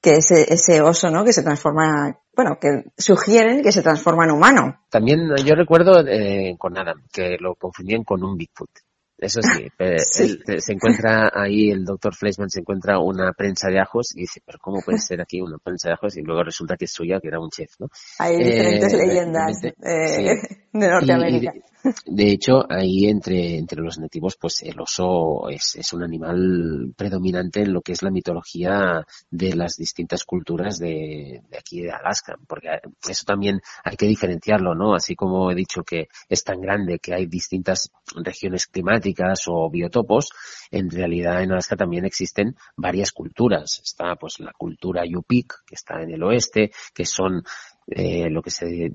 que 0.00 0.16
es 0.16 0.30
ese, 0.30 0.52
ese 0.54 0.80
oso, 0.82 1.10
¿no? 1.10 1.24
Que 1.24 1.32
se 1.32 1.42
transforma, 1.42 2.18
bueno, 2.34 2.58
que 2.60 2.84
sugieren 2.96 3.62
que 3.62 3.72
se 3.72 3.82
transforma 3.82 4.24
en 4.24 4.30
humano. 4.32 4.80
También 4.90 5.20
eh, 5.36 5.42
yo 5.44 5.54
recuerdo 5.54 6.06
eh, 6.06 6.54
con 6.58 6.76
Adam, 6.78 7.02
que 7.12 7.36
lo 7.40 7.54
confundían 7.54 8.04
con 8.04 8.22
un 8.22 8.36
Bigfoot. 8.36 8.70
Eso 9.18 9.40
sí, 9.40 9.66
eh, 9.78 9.98
Sí. 9.98 10.22
él, 10.24 10.44
eh, 10.46 10.60
se 10.60 10.74
encuentra 10.74 11.30
ahí, 11.34 11.70
el 11.70 11.84
doctor 11.86 12.14
Fleischman 12.14 12.50
se 12.50 12.60
encuentra 12.60 12.98
una 12.98 13.32
prensa 13.32 13.68
de 13.68 13.80
ajos 13.80 14.14
y 14.14 14.20
dice, 14.20 14.40
pero 14.44 14.58
¿cómo 14.60 14.82
puede 14.84 14.98
ser 14.98 15.20
aquí 15.22 15.40
una 15.40 15.56
prensa 15.58 15.88
de 15.88 15.94
ajos? 15.94 16.16
Y 16.18 16.22
luego 16.22 16.42
resulta 16.44 16.76
que 16.76 16.84
es 16.84 16.92
suya, 16.92 17.18
que 17.18 17.28
era 17.28 17.40
un 17.40 17.48
chef, 17.50 17.70
¿no? 17.78 17.88
Hay 18.18 18.34
Eh, 18.34 18.44
diferentes 18.44 18.92
leyendas 18.92 19.60
realmente, 19.62 19.74
eh, 19.82 20.58
de 20.72 20.88
Norteamérica. 20.88 21.52
Y- 21.54 21.58
y 21.58 21.62
de, 22.06 22.30
hecho, 22.30 22.64
ahí 22.70 23.06
entre, 23.06 23.58
entre 23.58 23.82
los 23.82 23.98
nativos, 23.98 24.36
pues 24.40 24.62
el 24.62 24.80
oso 24.80 25.48
es, 25.48 25.76
es 25.76 25.92
un 25.92 26.02
animal 26.02 26.92
predominante 26.96 27.62
en 27.62 27.72
lo 27.72 27.80
que 27.80 27.92
es 27.92 28.02
la 28.02 28.10
mitología 28.10 29.06
de 29.30 29.54
las 29.54 29.76
distintas 29.76 30.24
culturas 30.24 30.78
de, 30.78 31.42
de 31.48 31.58
aquí 31.58 31.82
de 31.82 31.92
Alaska, 31.92 32.36
porque 32.46 32.68
eso 33.08 33.24
también 33.24 33.60
hay 33.84 33.96
que 33.96 34.06
diferenciarlo, 34.06 34.74
¿no? 34.74 34.94
Así 34.94 35.14
como 35.14 35.50
he 35.50 35.54
dicho 35.54 35.82
que 35.82 36.08
es 36.28 36.44
tan 36.44 36.60
grande 36.60 36.98
que 36.98 37.14
hay 37.14 37.26
distintas 37.26 37.90
regiones 38.16 38.66
climáticas 38.66 39.44
o 39.46 39.70
biotopos, 39.70 40.30
en 40.70 40.90
realidad 40.90 41.42
en 41.42 41.52
Alaska 41.52 41.76
también 41.76 42.04
existen 42.04 42.56
varias 42.76 43.12
culturas. 43.12 43.80
Está 43.82 44.16
pues 44.16 44.40
la 44.40 44.52
cultura 44.52 45.04
Yupik, 45.04 45.64
que 45.66 45.74
está 45.74 46.02
en 46.02 46.10
el 46.10 46.22
oeste, 46.22 46.70
que 46.94 47.04
son 47.04 47.42
eh, 47.88 48.28
lo 48.30 48.42
que 48.42 48.50
se 48.50 48.90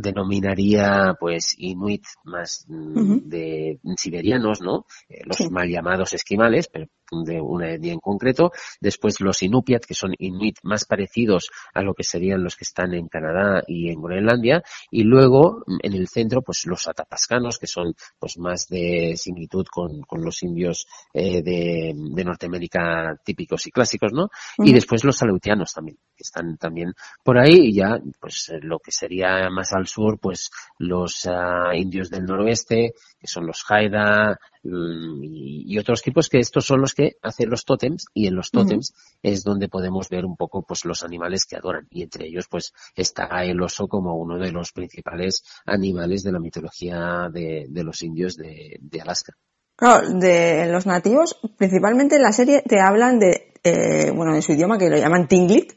denominaría 0.00 1.14
pues 1.18 1.54
inuit 1.58 2.04
más 2.24 2.64
mm, 2.68 3.28
de 3.28 3.80
siberianos, 3.96 4.60
¿no? 4.60 4.86
Eh, 5.08 5.22
los 5.24 5.36
Sí. 5.36 5.50
mal 5.50 5.68
llamados 5.68 6.12
esquimales, 6.14 6.68
pero 6.68 6.86
de 7.24 7.40
una 7.40 7.72
etnia 7.72 7.92
en 7.92 8.00
concreto. 8.00 8.50
Después 8.80 9.20
los 9.20 9.42
inupiat, 9.42 9.84
que 9.84 9.94
son 9.94 10.12
inuit 10.18 10.58
más 10.62 10.84
parecidos 10.84 11.50
a 11.74 11.82
lo 11.82 11.94
que 11.94 12.02
serían 12.02 12.42
los 12.42 12.56
que 12.56 12.64
están 12.64 12.94
en 12.94 13.06
Canadá 13.08 13.62
y 13.66 13.90
en 13.90 14.00
Groenlandia. 14.00 14.62
Y 14.90 15.02
luego 15.04 15.62
mm, 15.66 15.78
en 15.82 15.92
el 15.94 16.08
centro, 16.08 16.42
pues 16.42 16.62
los 16.66 16.86
atapascanos, 16.88 17.58
que 17.58 17.66
son 17.66 17.94
pues 18.18 18.38
más 18.38 18.66
de 18.68 19.14
similitud 19.16 19.66
con, 19.70 20.02
con 20.02 20.22
los 20.24 20.42
indios 20.42 20.86
eh, 21.12 21.42
de, 21.42 21.94
de 21.94 22.24
Norteamérica 22.24 23.16
típicos 23.24 23.66
y 23.66 23.70
clásicos, 23.70 24.12
¿no? 24.12 24.28
Y 24.58 24.72
después 24.72 25.04
los 25.04 25.20
aleutianos 25.22 25.72
también, 25.72 25.98
que 26.16 26.22
están 26.22 26.56
también 26.58 26.92
por 27.22 27.38
ahí 27.38 27.68
y 27.68 27.74
ya, 27.74 27.98
pues 28.20 28.35
eh, 28.48 28.58
lo 28.62 28.78
que 28.78 28.92
sería 28.92 29.48
más 29.50 29.72
al 29.72 29.86
sur, 29.86 30.18
pues 30.18 30.50
los 30.78 31.26
ah, 31.26 31.74
indios 31.74 32.10
del 32.10 32.24
noroeste, 32.24 32.92
que 33.18 33.26
son 33.26 33.46
los 33.46 33.64
Haida 33.68 34.38
mm, 34.62 35.24
y, 35.24 35.74
y 35.74 35.78
otros 35.78 36.02
tipos 36.02 36.28
que 36.28 36.38
estos 36.38 36.64
son 36.64 36.80
los 36.80 36.94
que 36.94 37.16
hacen 37.22 37.50
los 37.50 37.64
tótems 37.64 38.06
y 38.14 38.26
en 38.26 38.36
los 38.36 38.50
tótems 38.50 38.94
es 39.22 39.42
donde 39.42 39.68
podemos 39.68 40.08
ver 40.08 40.24
un 40.24 40.36
poco 40.36 40.62
pues 40.62 40.84
los 40.84 41.02
animales 41.02 41.46
que 41.46 41.56
adoran 41.56 41.86
y 41.90 42.02
entre 42.02 42.26
ellos 42.26 42.46
pues 42.50 42.72
está 42.94 43.26
el 43.44 43.60
oso 43.60 43.88
como 43.88 44.16
uno 44.16 44.38
de 44.38 44.52
los 44.52 44.72
principales 44.72 45.42
animales 45.64 46.22
de 46.22 46.32
la 46.32 46.40
mitología 46.40 47.28
de, 47.32 47.66
de 47.68 47.84
los 47.84 48.02
indios 48.02 48.36
de, 48.36 48.78
de 48.80 49.00
Alaska. 49.00 49.34
Claro, 49.76 50.08
de 50.18 50.68
los 50.72 50.86
nativos, 50.86 51.38
principalmente 51.58 52.16
en 52.16 52.22
la 52.22 52.32
serie 52.32 52.62
te 52.62 52.80
hablan 52.80 53.18
de, 53.18 53.52
eh, 53.62 54.10
bueno, 54.10 54.34
de 54.34 54.40
su 54.40 54.52
idioma 54.52 54.78
que 54.78 54.88
lo 54.88 54.96
llaman 54.96 55.28
Tinglit, 55.28 55.74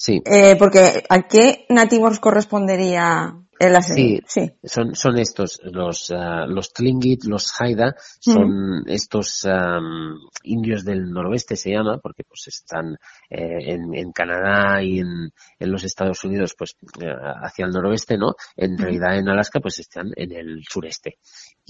Sí. 0.00 0.22
eh, 0.24 0.56
porque 0.58 1.04
¿a 1.10 1.28
qué 1.28 1.66
nativos 1.68 2.20
correspondería 2.20 3.34
en 3.58 3.72
la 3.74 3.82
serie? 3.82 4.22
Sí. 4.26 4.50
Son, 4.64 4.94
son 4.94 5.18
estos, 5.18 5.60
los, 5.62 6.10
ah, 6.10 6.46
los 6.46 6.72
Tlingit, 6.72 7.24
los 7.24 7.52
Haida, 7.60 7.94
son 8.18 8.82
estos 8.86 9.44
am, 9.44 10.14
indios 10.44 10.86
del 10.86 11.10
noroeste 11.10 11.54
se 11.54 11.72
llama, 11.72 11.98
porque 11.98 12.24
pues 12.24 12.48
están 12.48 12.94
eh, 13.28 13.74
en, 13.74 13.94
en 13.94 14.10
Canadá 14.12 14.82
y 14.82 15.00
en, 15.00 15.30
en 15.58 15.70
los 15.70 15.84
Estados 15.84 16.24
Unidos, 16.24 16.54
pues 16.56 16.78
eh, 16.98 17.12
hacia 17.42 17.66
el 17.66 17.72
noroeste, 17.72 18.16
¿no? 18.16 18.36
En 18.56 18.78
realidad 18.78 19.18
en 19.18 19.28
Alaska 19.28 19.60
pues 19.60 19.80
están 19.80 20.12
en 20.16 20.32
el 20.32 20.64
sureste. 20.66 21.18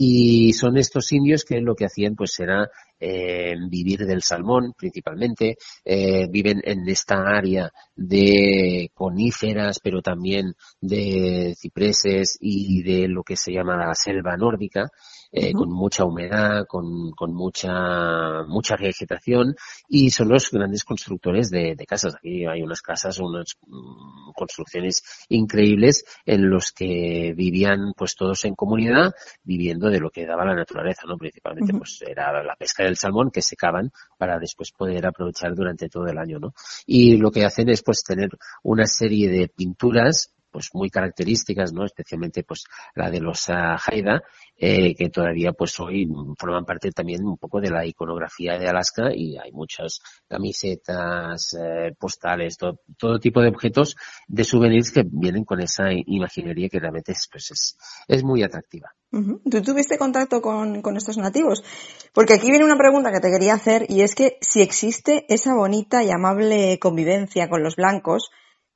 Y 0.02 0.54
son 0.54 0.78
estos 0.78 1.12
indios 1.12 1.44
que 1.44 1.60
lo 1.60 1.74
que 1.74 1.84
hacían 1.84 2.16
pues 2.16 2.40
era 2.40 2.70
eh, 2.98 3.54
vivir 3.68 4.06
del 4.06 4.22
salmón 4.22 4.72
principalmente, 4.74 5.58
eh, 5.84 6.26
viven 6.26 6.62
en 6.64 6.88
esta 6.88 7.16
área 7.16 7.70
de 7.94 8.90
coníferas, 8.94 9.78
pero 9.78 10.00
también 10.00 10.54
de 10.80 11.54
cipreses 11.54 12.38
y 12.40 12.82
de 12.82 13.08
lo 13.08 13.22
que 13.22 13.36
se 13.36 13.52
llama 13.52 13.76
la 13.76 13.94
selva 13.94 14.38
nórdica, 14.38 14.90
eh, 15.32 15.52
con 15.52 15.70
mucha 15.70 16.04
humedad, 16.04 16.66
con, 16.66 17.12
con 17.12 17.32
mucha, 17.32 18.42
mucha 18.48 18.76
vegetación 18.76 19.54
y 19.88 20.10
son 20.10 20.28
los 20.28 20.50
grandes 20.50 20.84
constructores 20.84 21.50
de, 21.50 21.74
de 21.76 21.86
casas. 21.86 22.16
Aquí 22.16 22.46
hay 22.46 22.62
unas 22.62 22.82
casas, 22.82 23.18
unas 23.20 23.56
mm, 23.66 24.32
construcciones 24.34 25.02
increíbles 25.28 26.04
en 26.26 26.50
los 26.50 26.72
que 26.72 27.32
vivían 27.36 27.92
pues 27.96 28.16
todos 28.16 28.44
en 28.44 28.54
comunidad 28.54 29.12
viviendo 29.44 29.88
de 29.88 30.00
lo 30.00 30.10
que 30.10 30.26
daba 30.26 30.44
la 30.44 30.54
naturaleza, 30.54 31.02
¿no? 31.06 31.16
Principalmente 31.16 31.74
pues 31.74 32.02
era 32.06 32.42
la 32.42 32.56
pesca 32.56 32.84
del 32.84 32.96
salmón 32.96 33.30
que 33.30 33.42
secaban 33.42 33.92
para 34.18 34.38
después 34.38 34.72
poder 34.72 35.06
aprovechar 35.06 35.54
durante 35.54 35.88
todo 35.88 36.06
el 36.06 36.18
año, 36.18 36.38
¿no? 36.38 36.54
Y 36.86 37.16
lo 37.18 37.30
que 37.30 37.44
hacen 37.44 37.68
es 37.68 37.82
pues 37.82 38.02
tener 38.02 38.30
una 38.62 38.86
serie 38.86 39.28
de 39.28 39.48
pinturas 39.48 40.34
pues 40.50 40.70
muy 40.74 40.90
características, 40.90 41.72
¿no? 41.72 41.84
Especialmente 41.84 42.42
pues 42.42 42.64
la 42.94 43.10
de 43.10 43.20
los 43.20 43.48
ah, 43.48 43.78
Haida, 43.86 44.22
eh, 44.56 44.94
que 44.94 45.08
todavía 45.08 45.52
pues 45.52 45.78
hoy 45.80 46.08
forman 46.38 46.64
parte 46.64 46.90
también 46.92 47.24
un 47.24 47.38
poco 47.38 47.60
de 47.60 47.70
la 47.70 47.86
iconografía 47.86 48.58
de 48.58 48.68
Alaska 48.68 49.10
y 49.14 49.36
hay 49.38 49.52
muchas 49.52 50.00
camisetas, 50.28 51.54
eh, 51.54 51.94
postales, 51.98 52.56
todo, 52.56 52.80
todo 52.98 53.18
tipo 53.18 53.40
de 53.40 53.48
objetos 53.48 53.96
de 54.28 54.44
souvenirs 54.44 54.90
que 54.90 55.04
vienen 55.06 55.44
con 55.44 55.60
esa 55.60 55.90
imaginería 55.92 56.68
que 56.68 56.78
realmente 56.78 57.12
es, 57.12 57.28
pues 57.30 57.76
es, 58.08 58.24
muy 58.24 58.42
atractiva. 58.42 58.92
¿Tú 59.10 59.62
tuviste 59.62 59.96
contacto 59.98 60.40
con, 60.42 60.82
con 60.82 60.96
estos 60.96 61.16
nativos? 61.16 61.64
Porque 62.12 62.34
aquí 62.34 62.50
viene 62.50 62.64
una 62.64 62.76
pregunta 62.76 63.10
que 63.10 63.20
te 63.20 63.30
quería 63.30 63.54
hacer 63.54 63.86
y 63.88 64.02
es 64.02 64.14
que 64.14 64.36
si 64.40 64.60
existe 64.60 65.24
esa 65.28 65.54
bonita 65.54 66.04
y 66.04 66.10
amable 66.10 66.78
convivencia 66.78 67.48
con 67.48 67.62
los 67.62 67.76
blancos, 67.76 68.30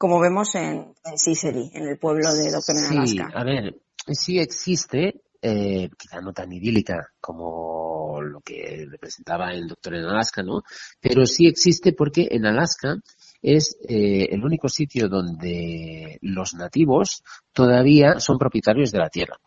como 0.04 0.20
vemos 0.20 0.54
en, 0.54 0.92
en 1.02 1.16
Sicily, 1.16 1.70
en 1.72 1.88
el 1.88 1.96
pueblo 1.98 2.30
de 2.34 2.50
Doctor 2.52 2.76
en 2.76 3.06
Sí, 3.06 3.18
Alaska. 3.18 3.40
a 3.40 3.42
ver, 3.42 3.74
sí 4.12 4.38
existe, 4.38 5.22
eh, 5.40 5.88
quizá 5.96 6.20
no 6.20 6.34
tan 6.34 6.52
idílica 6.52 7.08
como 7.18 8.20
lo 8.20 8.42
que 8.42 8.84
representaba 8.86 9.50
el 9.54 9.66
Doctor 9.66 9.94
en 9.94 10.04
Alaska, 10.04 10.42
¿no? 10.42 10.60
Pero 11.00 11.24
sí 11.24 11.46
existe 11.46 11.94
porque 11.94 12.28
en 12.30 12.44
Alaska 12.44 12.96
es 13.40 13.78
eh, 13.88 14.28
el 14.30 14.44
único 14.44 14.68
sitio 14.68 15.08
donde 15.08 16.18
los 16.20 16.52
nativos 16.52 17.22
todavía 17.54 18.20
son 18.20 18.36
propietarios 18.36 18.90
de 18.90 18.98
la 18.98 19.08
tierra. 19.08 19.38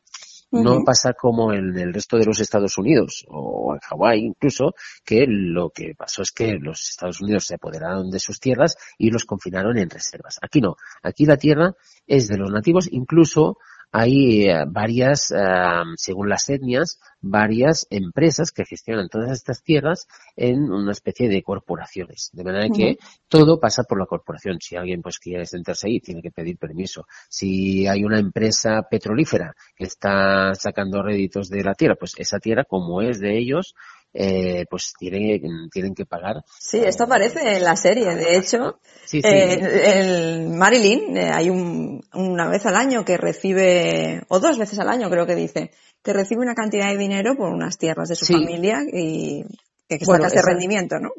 No 0.52 0.84
pasa 0.84 1.14
como 1.14 1.52
en 1.54 1.78
el 1.78 1.94
resto 1.94 2.18
de 2.18 2.26
los 2.26 2.40
Estados 2.40 2.78
Unidos 2.78 3.26
o 3.28 3.74
en 3.74 3.80
Hawái 3.80 4.20
incluso, 4.26 4.74
que 5.04 5.26
lo 5.28 5.70
que 5.70 5.94
pasó 5.96 6.22
es 6.22 6.32
que 6.32 6.58
los 6.60 6.90
Estados 6.90 7.22
Unidos 7.22 7.46
se 7.46 7.56
apoderaron 7.56 8.10
de 8.10 8.20
sus 8.20 8.40
tierras 8.40 8.78
y 8.98 9.10
los 9.10 9.26
confinaron 9.26 9.78
en 9.78 9.90
reservas. 9.90 10.40
Aquí 10.42 10.62
no. 10.62 10.78
Aquí 11.04 11.26
la 11.26 11.38
tierra 11.38 11.76
es 12.06 12.28
de 12.28 12.38
los 12.38 12.50
nativos, 12.50 12.88
incluso 12.92 13.58
hay 13.92 14.50
eh, 14.50 14.66
varias, 14.68 15.34
según 15.96 16.30
las 16.30 16.50
etnias, 16.50 17.00
varias 17.22 17.88
empresas 17.90 18.52
que 18.52 18.66
gestionan 18.66 19.10
todas 19.10 19.32
estas 19.32 19.64
tierras 19.64 20.08
en 20.36 20.72
una 20.72 20.92
especie 20.92 21.30
de 21.30 21.42
corporaciones. 21.42 22.30
De 22.34 22.44
manera 22.44 22.68
que 22.70 22.98
todo 23.28 23.60
pasa 23.60 23.84
por 23.84 24.00
la 24.00 24.06
corporación. 24.06 24.60
Si 24.62 24.76
alguien 24.76 25.02
pues 25.02 25.20
quiere 25.20 25.46
sentarse 25.46 25.88
ahí, 25.88 26.00
tiene 26.00 26.22
que 26.22 26.32
pedir 26.32 26.58
permiso. 26.58 27.06
Si 27.30 27.88
hay 27.88 28.04
una 28.04 28.20
empresa 28.20 28.84
petrolífera 28.90 29.56
que 29.76 29.86
está 29.86 30.54
sacando 30.54 31.02
réditos 31.02 31.50
de 31.50 31.64
la 31.64 31.74
tierra, 31.74 31.96
pues 31.96 32.14
esa 32.18 32.40
tierra, 32.40 32.64
como 32.64 33.02
es 33.02 33.20
de 33.20 33.38
ellos, 33.38 33.74
eh, 34.20 34.66
pues 34.68 34.94
tienen, 34.98 35.70
tienen 35.72 35.94
que 35.94 36.08
pagar. 36.08 36.38
Sí, 36.60 36.80
esto 36.80 37.04
aparece 37.04 37.58
en 37.58 37.64
la 37.64 37.76
serie. 37.76 38.16
De 38.16 38.36
hecho, 38.36 38.80
eh, 39.14 39.94
el 39.94 40.50
Marilyn, 40.50 41.16
eh, 41.16 41.30
hay 41.32 41.52
un, 41.52 42.04
una 42.16 42.50
vez 42.50 42.66
al 42.66 42.78
año 42.78 43.06
que 43.06 43.16
recibe, 43.16 44.24
o 44.30 44.40
dos 44.40 44.58
veces 44.58 44.80
al 44.80 44.90
año 44.90 45.12
creo 45.12 45.28
que 45.28 45.36
dice, 45.36 45.70
que 46.02 46.14
recibe 46.14 46.42
una 46.42 46.56
cantidad 46.56 46.88
de 46.88 46.98
dinero 46.98 47.36
por 47.36 47.54
unas 47.54 47.78
tierras 47.78 48.10
de 48.10 48.16
su 48.16 48.26
familia 48.26 48.80
y 48.92 49.44
que, 49.88 50.00
que 50.00 50.06
bueno, 50.06 50.28
de 50.28 50.42
rendimiento, 50.42 50.96
¿no? 51.00 51.10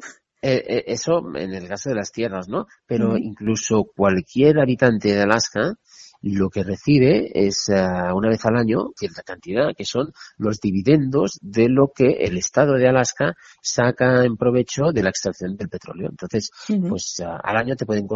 eso 0.41 1.21
en 1.35 1.53
el 1.53 1.67
caso 1.67 1.89
de 1.89 1.95
las 1.95 2.11
tierras, 2.11 2.47
¿no? 2.47 2.65
Pero 2.85 3.17
incluso 3.17 3.91
cualquier 3.95 4.59
habitante 4.59 5.13
de 5.13 5.21
Alaska 5.21 5.75
lo 6.21 6.49
que 6.49 6.63
recibe 6.63 7.31
es 7.33 7.67
uh, 7.69 8.15
una 8.15 8.29
vez 8.29 8.45
al 8.45 8.57
año 8.57 8.89
cierta 8.97 9.23
cantidad, 9.23 9.75
que 9.75 9.85
son 9.85 10.11
los 10.37 10.59
dividendos 10.59 11.39
de 11.41 11.69
lo 11.69 11.91
que 11.95 12.23
el 12.25 12.37
Estado 12.37 12.73
de 12.73 12.87
Alaska 12.87 13.35
saca 13.61 14.25
en 14.25 14.37
provecho 14.37 14.91
de 14.91 15.03
la 15.03 15.09
extracción 15.09 15.55
del 15.55 15.69
petróleo. 15.69 16.09
Entonces, 16.09 16.51
pues 16.89 17.17
uh, 17.19 17.39
al 17.41 17.57
año 17.57 17.75
te 17.75 17.85
pueden 17.85 18.07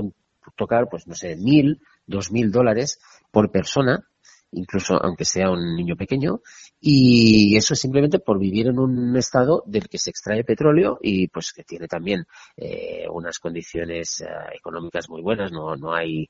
tocar, 0.56 0.88
pues 0.90 1.08
no 1.08 1.16
sé, 1.16 1.36
mil, 1.38 1.82
dos 2.06 2.32
mil 2.32 2.52
dólares 2.52 3.00
por 3.32 3.52
persona 3.52 4.06
incluso 4.54 4.96
aunque 5.02 5.26
sea 5.26 5.50
un 5.50 5.76
niño 5.76 5.96
pequeño, 5.96 6.42
y 6.86 7.56
eso 7.56 7.76
es 7.76 7.80
simplemente 7.80 8.20
por 8.20 8.38
vivir 8.38 8.68
en 8.68 8.78
un 8.78 9.16
estado 9.16 9.64
del 9.66 9.88
que 9.88 9.98
se 9.98 10.10
extrae 10.10 10.44
petróleo 10.44 11.00
y 11.02 11.30
pues 11.30 11.54
que 11.54 11.64
tiene 11.64 11.88
también 11.88 12.26
eh, 12.58 13.06
unas 13.10 13.40
condiciones 13.40 14.20
eh, 14.20 14.28
económicas 14.54 15.10
muy 15.10 15.22
buenas, 15.22 15.54
no, 15.54 15.78
no 15.78 15.94
hay 15.94 16.30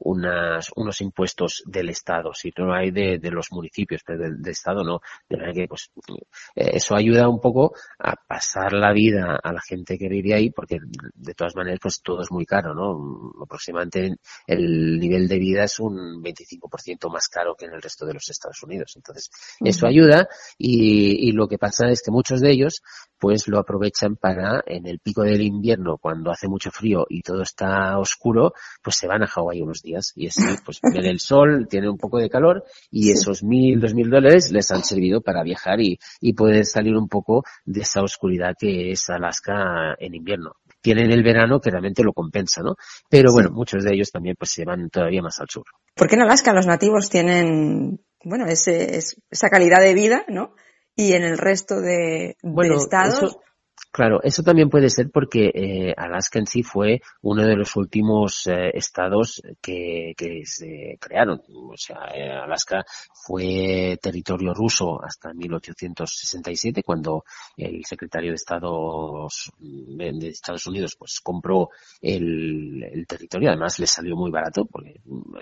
unas, 0.00 0.72
unos 0.74 1.00
impuestos 1.00 1.62
del 1.66 1.90
estado, 1.90 2.34
sino 2.34 2.74
hay 2.74 2.90
de, 2.90 3.20
de 3.20 3.30
los 3.30 3.52
municipios, 3.52 4.02
pero 4.04 4.18
del, 4.18 4.40
estado 4.48 4.82
no, 4.82 5.00
de 5.28 5.36
manera 5.36 5.54
que 5.54 5.68
pues 5.68 5.92
eh, 6.08 6.70
eso 6.74 6.96
ayuda 6.96 7.28
un 7.28 7.40
poco 7.40 7.72
a 8.00 8.16
pasar 8.16 8.72
la 8.72 8.92
vida 8.92 9.38
a 9.40 9.52
la 9.52 9.60
gente 9.60 9.96
que 9.96 10.08
vive 10.08 10.34
ahí, 10.34 10.50
porque 10.50 10.80
de 11.14 11.34
todas 11.34 11.54
maneras 11.54 11.78
pues 11.80 12.02
todo 12.02 12.20
es 12.22 12.32
muy 12.32 12.46
caro, 12.46 12.74
¿no? 12.74 13.32
Aproximadamente 13.44 14.16
el 14.48 14.98
nivel 14.98 15.28
de 15.28 15.38
vida 15.38 15.62
es 15.62 15.78
un 15.78 16.20
25% 16.20 17.12
más 17.12 17.28
caro 17.28 17.54
que 17.54 17.66
en 17.66 17.74
el 17.74 17.80
resto 17.80 18.04
de 18.04 18.14
los 18.14 18.28
Estados 18.28 18.60
Unidos. 18.64 18.94
Entonces, 18.96 19.30
eso 19.60 19.83
ayuda 19.86 20.28
y, 20.58 21.28
y, 21.28 21.32
lo 21.32 21.48
que 21.48 21.58
pasa 21.58 21.88
es 21.88 22.02
que 22.02 22.10
muchos 22.10 22.40
de 22.40 22.50
ellos 22.50 22.82
pues 23.18 23.48
lo 23.48 23.58
aprovechan 23.58 24.16
para 24.16 24.62
en 24.66 24.86
el 24.86 24.98
pico 24.98 25.22
del 25.22 25.40
invierno, 25.40 25.96
cuando 25.96 26.30
hace 26.30 26.46
mucho 26.46 26.70
frío 26.70 27.06
y 27.08 27.22
todo 27.22 27.42
está 27.42 27.98
oscuro, 27.98 28.52
pues 28.82 28.96
se 28.96 29.06
van 29.06 29.22
a 29.22 29.26
Hawái 29.26 29.62
unos 29.62 29.80
días 29.80 30.12
y 30.14 30.26
así 30.26 30.42
pues 30.64 30.80
ven 30.82 31.06
el 31.06 31.20
sol, 31.20 31.66
tienen 31.68 31.90
un 31.90 31.96
poco 31.96 32.18
de 32.18 32.28
calor 32.28 32.64
y 32.90 33.10
esos 33.12 33.42
mil, 33.42 33.80
dos 33.80 33.94
mil 33.94 34.10
dólares 34.10 34.50
les 34.52 34.70
han 34.70 34.82
servido 34.82 35.22
para 35.22 35.42
viajar 35.42 35.80
y, 35.80 35.98
y 36.20 36.34
poder 36.34 36.66
salir 36.66 36.96
un 36.96 37.08
poco 37.08 37.44
de 37.64 37.80
esa 37.80 38.02
oscuridad 38.02 38.54
que 38.58 38.90
es 38.90 39.08
Alaska 39.08 39.94
en 39.98 40.14
invierno 40.14 40.56
tienen 40.84 41.10
el 41.12 41.22
verano 41.22 41.60
que 41.60 41.70
realmente 41.70 42.04
lo 42.04 42.12
compensa, 42.12 42.60
¿no? 42.62 42.76
Pero 43.08 43.32
bueno, 43.32 43.48
muchos 43.50 43.82
de 43.84 43.94
ellos 43.94 44.10
también 44.10 44.36
pues 44.38 44.50
se 44.50 44.66
van 44.66 44.90
todavía 44.90 45.22
más 45.22 45.40
al 45.40 45.48
sur. 45.48 45.64
¿Por 45.94 46.08
qué 46.08 46.16
en 46.16 46.20
Alaska 46.20 46.52
los 46.52 46.66
nativos 46.66 47.08
tienen, 47.08 48.04
bueno, 48.24 48.46
ese, 48.46 48.98
esa 49.30 49.48
calidad 49.48 49.80
de 49.80 49.94
vida, 49.94 50.24
¿no? 50.28 50.54
Y 50.96 51.12
en 51.12 51.24
el 51.24 51.38
resto 51.38 51.80
de, 51.80 52.36
estados. 52.76 53.38
Claro, 53.94 54.20
eso 54.24 54.42
también 54.42 54.70
puede 54.70 54.90
ser 54.90 55.08
porque 55.12 55.52
eh, 55.54 55.94
Alaska 55.96 56.40
en 56.40 56.48
sí 56.48 56.64
fue 56.64 57.00
uno 57.22 57.46
de 57.46 57.54
los 57.54 57.76
últimos 57.76 58.44
eh, 58.48 58.70
estados 58.74 59.40
que, 59.62 60.12
se 60.44 60.98
crearon. 61.00 61.40
O 61.48 61.76
sea, 61.76 62.08
eh, 62.12 62.28
Alaska 62.28 62.84
fue 63.12 63.96
territorio 64.02 64.52
ruso 64.52 65.00
hasta 65.00 65.32
1867 65.32 66.82
cuando 66.82 67.24
el 67.56 67.84
secretario 67.84 68.30
de 68.30 68.34
Estados, 68.34 69.52
de 69.60 70.28
Estados 70.28 70.66
Unidos 70.66 70.96
pues 70.98 71.20
compró 71.22 71.70
el, 72.02 72.82
el 72.82 73.06
territorio. 73.06 73.50
Además 73.50 73.78
le 73.78 73.86
salió 73.86 74.16
muy 74.16 74.32
barato 74.32 74.64
porque 74.66 75.00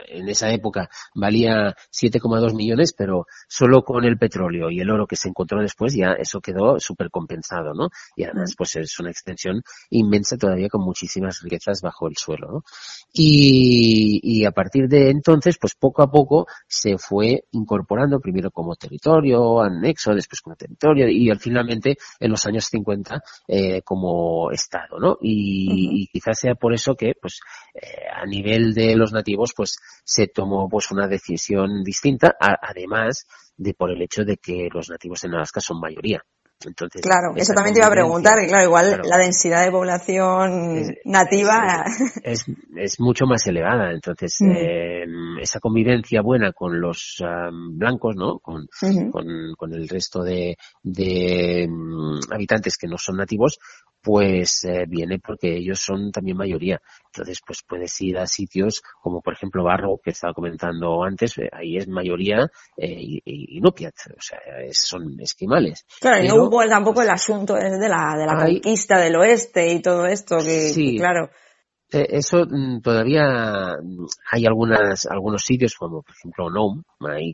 en 0.08 0.28
esa 0.28 0.50
época 0.52 0.90
valía 1.14 1.74
7,2 1.90 2.54
millones, 2.54 2.92
pero 2.92 3.26
solo 3.48 3.82
con 3.82 4.04
el 4.04 4.18
petróleo 4.18 4.70
y 4.70 4.80
el 4.80 4.90
oro 4.90 5.06
que 5.06 5.16
se 5.16 5.28
encontró 5.28 5.62
después 5.62 5.94
ya 5.94 6.12
eso 6.12 6.42
quedó 6.42 6.78
súper 6.78 7.10
compensado, 7.10 7.72
¿no? 7.72 7.88
Y 8.22 8.24
además 8.24 8.54
pues 8.56 8.76
es 8.76 8.98
una 9.00 9.10
extensión 9.10 9.62
inmensa 9.90 10.36
todavía 10.36 10.68
con 10.68 10.82
muchísimas 10.82 11.40
riquezas 11.42 11.80
bajo 11.82 12.06
el 12.06 12.16
suelo, 12.16 12.48
¿no? 12.52 12.64
Y, 13.12 14.20
y 14.22 14.44
a 14.44 14.52
partir 14.52 14.88
de 14.88 15.10
entonces, 15.10 15.58
pues 15.60 15.74
poco 15.74 16.02
a 16.02 16.10
poco 16.10 16.46
se 16.68 16.98
fue 16.98 17.44
incorporando 17.50 18.20
primero 18.20 18.50
como 18.52 18.76
territorio, 18.76 19.60
anexo, 19.60 20.14
después 20.14 20.40
como 20.40 20.54
territorio 20.54 21.08
y 21.08 21.30
al 21.30 21.40
finalmente 21.40 21.96
en 22.20 22.30
los 22.30 22.46
años 22.46 22.66
50 22.66 23.20
eh, 23.48 23.82
como 23.82 24.50
estado, 24.52 25.00
¿no? 25.00 25.18
Y, 25.20 26.02
y, 26.02 26.06
quizás 26.06 26.38
sea 26.38 26.54
por 26.54 26.72
eso 26.72 26.94
que, 26.94 27.14
pues, 27.20 27.40
eh, 27.74 28.06
a 28.14 28.24
nivel 28.24 28.72
de 28.72 28.94
los 28.94 29.12
nativos, 29.12 29.52
pues 29.56 29.76
se 30.04 30.28
tomó 30.28 30.68
pues 30.68 30.90
una 30.92 31.08
decisión 31.08 31.82
distinta, 31.82 32.36
además 32.38 33.26
de 33.56 33.74
por 33.74 33.90
el 33.90 34.00
hecho 34.00 34.24
de 34.24 34.36
que 34.36 34.68
los 34.72 34.88
nativos 34.90 35.24
en 35.24 35.34
Alaska 35.34 35.60
son 35.60 35.80
mayoría 35.80 36.24
claro, 37.00 37.32
eso 37.36 37.52
también 37.54 37.74
te 37.74 37.80
iba 37.80 37.88
a 37.88 37.90
preguntar, 37.90 38.38
que 38.40 38.46
claro, 38.46 38.64
igual 38.64 39.00
la 39.04 39.18
densidad 39.18 39.64
de 39.64 39.70
población 39.70 40.94
nativa 41.04 41.84
es, 42.22 42.44
es, 42.76 43.00
mucho 43.00 43.26
más 43.26 43.46
elevada, 43.46 43.92
entonces 43.92 44.36
eh, 44.42 45.04
esa 45.40 45.60
convivencia 45.60 46.22
buena 46.22 46.52
con 46.52 46.80
los 46.80 47.22
blancos, 47.72 48.16
¿no? 48.16 48.38
Con, 48.38 48.66
con, 49.10 49.54
con, 49.56 49.72
el 49.72 49.88
resto 49.88 50.22
de, 50.22 50.56
de 50.82 51.66
mm, 51.68 52.32
habitantes 52.32 52.76
que 52.76 52.88
no 52.88 52.96
son 52.98 53.16
nativos, 53.16 53.58
pues 54.02 54.64
eh, 54.64 54.84
viene 54.88 55.18
porque 55.18 55.56
ellos 55.56 55.80
son 55.80 56.10
también 56.10 56.36
mayoría. 56.36 56.80
Entonces, 57.06 57.40
pues 57.46 57.62
puedes 57.66 58.00
ir 58.00 58.18
a 58.18 58.26
sitios 58.26 58.82
como, 59.00 59.20
por 59.20 59.34
ejemplo, 59.34 59.62
Barro, 59.62 60.00
que 60.02 60.10
estaba 60.10 60.34
comentando 60.34 61.04
antes, 61.04 61.38
eh, 61.38 61.48
ahí 61.52 61.76
es 61.76 61.86
mayoría 61.88 62.50
eh, 62.76 62.96
y, 62.98 63.62
o 63.64 63.72
sea, 64.18 64.38
son 64.72 65.20
esquimales. 65.20 65.86
Claro, 66.00 66.24
y 66.24 66.28
no 66.28 66.34
hubo 66.36 66.66
tampoco 66.66 67.02
el 67.02 67.10
asunto 67.10 67.54
de 67.54 67.88
la, 67.88 68.16
de 68.16 68.26
la 68.26 68.44
conquista 68.44 68.98
del 68.98 69.16
oeste 69.16 69.72
y 69.72 69.80
todo 69.80 70.06
esto, 70.06 70.38
que, 70.38 70.72
que 70.74 70.96
claro. 70.96 71.30
Eh, 71.92 72.06
eso 72.16 72.46
mm, 72.48 72.80
todavía 72.80 73.76
mm, 73.82 74.06
hay 74.30 74.46
algunas, 74.46 75.06
algunos 75.06 75.42
sitios 75.42 75.74
como 75.74 76.02
por 76.02 76.14
ejemplo 76.14 76.48
Nome, 76.48 76.82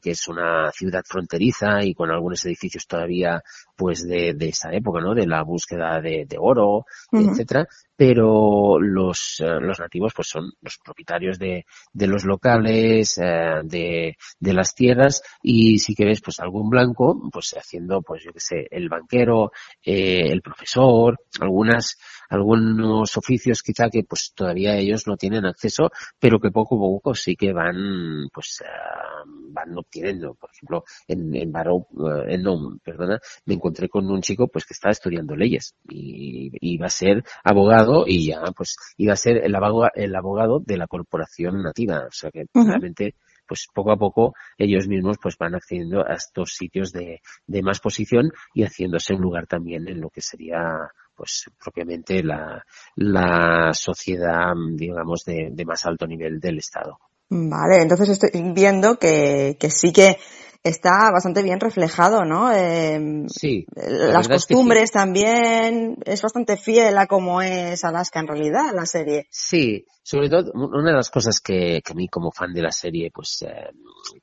que 0.03 0.11
es 0.11 0.29
una 0.29 0.71
ciudad 0.73 1.03
fronteriza 1.05 1.83
y 1.83 1.95
con 1.95 2.11
algunos 2.11 2.45
edificios 2.47 2.87
todavía 2.87 3.43
pues 3.77 4.07
de, 4.07 4.35
de 4.35 4.49
esa 4.49 4.73
época, 4.73 5.01
¿no? 5.01 5.15
De 5.15 5.27
la 5.27 5.43
búsqueda 5.43 6.01
de, 6.01 6.27
de 6.27 6.37
oro, 6.39 6.85
etcétera, 7.13 7.67
pero 7.97 8.79
los, 8.81 9.41
eh, 9.41 9.61
los 9.61 9.79
nativos 9.79 10.13
pues 10.15 10.29
son 10.29 10.53
los 10.61 10.79
propietarios 10.85 11.39
de, 11.39 11.65
de 11.93 12.07
los 12.07 12.25
locales, 12.25 13.19
eh, 13.19 13.61
de, 13.65 14.17
de 14.39 14.53
las 14.53 14.75
tierras. 14.75 15.23
Y 15.43 15.79
si 15.79 15.95
que 15.95 16.05
ves 16.05 16.21
pues 16.21 16.41
algún 16.41 16.69
blanco 16.69 17.21
pues 17.33 17.55
haciendo 17.57 18.03
pues 18.03 18.23
yo 18.25 18.33
que 18.33 18.41
sé, 18.41 18.67
el 18.71 18.89
banquero, 18.89 19.53
el 19.83 20.43
profesor, 20.43 21.19
algunas, 21.41 21.99
algunos 22.29 23.17
oficios 23.17 23.63
quizá 23.63 23.89
que 23.91 24.05
pues 24.05 24.33
todavía 24.35 24.77
ellos 24.77 25.07
no 25.07 25.17
tienen 25.17 25.47
acceso, 25.47 25.91
pero 26.19 26.39
que 26.41 26.51
poco 26.51 26.77
a 26.77 26.79
poco 26.79 27.15
sí 27.15 27.37
que 27.37 27.53
van, 27.53 28.29
pues, 28.33 28.63
uh, 28.63 29.53
van 29.59 29.77
obteniendo. 29.77 30.35
Por 30.35 30.51
ejemplo, 30.51 30.85
en, 31.07 31.35
en 31.35 31.53
Baró, 31.53 31.87
uh, 31.91 32.29
en 32.29 32.43
no, 32.43 32.79
perdona, 32.83 33.19
me 33.47 33.55
encontré 33.55 33.89
con 33.89 34.11
un 34.11 34.21
chico, 34.23 34.49
pues, 34.49 34.65
que 34.65 34.75
estaba 34.75 34.93
estudiando 34.93 35.37
leyes 35.37 35.75
y 35.89 36.51
iba 36.61 36.87
a 36.87 36.91
ser 36.91 37.25
abogado 37.45 38.05
y 38.07 38.27
ya, 38.29 38.41
pues, 38.57 38.77
iba 38.97 39.13
a 39.13 39.17
ser 39.17 39.39
el 39.45 39.55
abogado, 39.55 39.93
el 39.95 40.15
abogado 40.15 40.61
de 40.61 40.77
la 40.77 40.87
corporación 40.87 41.63
nativa. 41.63 42.07
O 42.07 42.13
sea 42.13 42.31
que 42.31 42.47
realmente 42.55 43.15
pues 43.49 43.67
poco 43.73 43.91
a 43.91 43.97
poco 43.97 44.35
ellos 44.59 44.87
mismos 44.87 45.17
pues 45.23 45.39
van 45.39 45.55
accediendo 45.55 46.07
a 46.07 46.13
estos 46.13 46.53
sitios 46.53 46.93
de, 46.93 47.23
de 47.47 47.63
más 47.63 47.81
posición 47.81 48.31
y 48.53 48.63
haciéndose 48.63 49.15
un 49.15 49.23
lugar 49.23 49.47
también 49.47 49.89
en 49.89 50.03
lo 50.03 50.11
que 50.11 50.21
sería 50.21 50.91
pues 51.19 51.51
propiamente 51.59 52.23
la, 52.23 52.65
la 52.95 53.73
sociedad, 53.73 54.53
digamos, 54.75 55.25
de, 55.25 55.49
de 55.51 55.65
más 55.65 55.85
alto 55.85 56.07
nivel 56.07 56.39
del 56.39 56.59
Estado. 56.59 56.99
Vale, 57.31 57.83
entonces 57.83 58.09
estoy 58.09 58.31
viendo 58.53 58.99
que, 58.99 59.57
que 59.61 59.71
sí 59.71 59.93
que 59.93 60.17
está 60.63 61.11
bastante 61.13 61.43
bien 61.43 61.61
reflejado, 61.61 62.25
¿no? 62.25 62.53
Eh, 62.53 63.27
Sí, 63.29 63.67
la 63.75 63.83
las 63.83 63.99
verdad 63.99 64.21
es 64.21 64.29
que 64.29 64.39
sí. 64.39 64.55
costumbres 64.55 64.91
también, 64.91 65.97
es 66.05 66.23
bastante 66.23 66.57
fiel 66.57 66.97
a 66.99 67.07
cómo 67.07 67.43
es 67.43 67.85
Alaska 67.85 68.21
en 68.21 68.27
realidad, 68.29 68.75
la 68.75 68.87
serie. 68.87 69.27
Sí, 69.31 69.85
sobre 70.03 70.29
todo 70.29 70.51
una 70.55 70.91
de 70.91 70.97
las 70.97 71.11
cosas 71.11 71.41
que, 71.41 71.83
que 71.85 71.93
a 71.93 71.97
mí 71.97 72.09
como 72.09 72.33
fan 72.33 72.53
de 72.53 72.63
la 72.63 72.73
serie 72.73 73.11
pues 73.13 73.43
eh, 73.43 73.71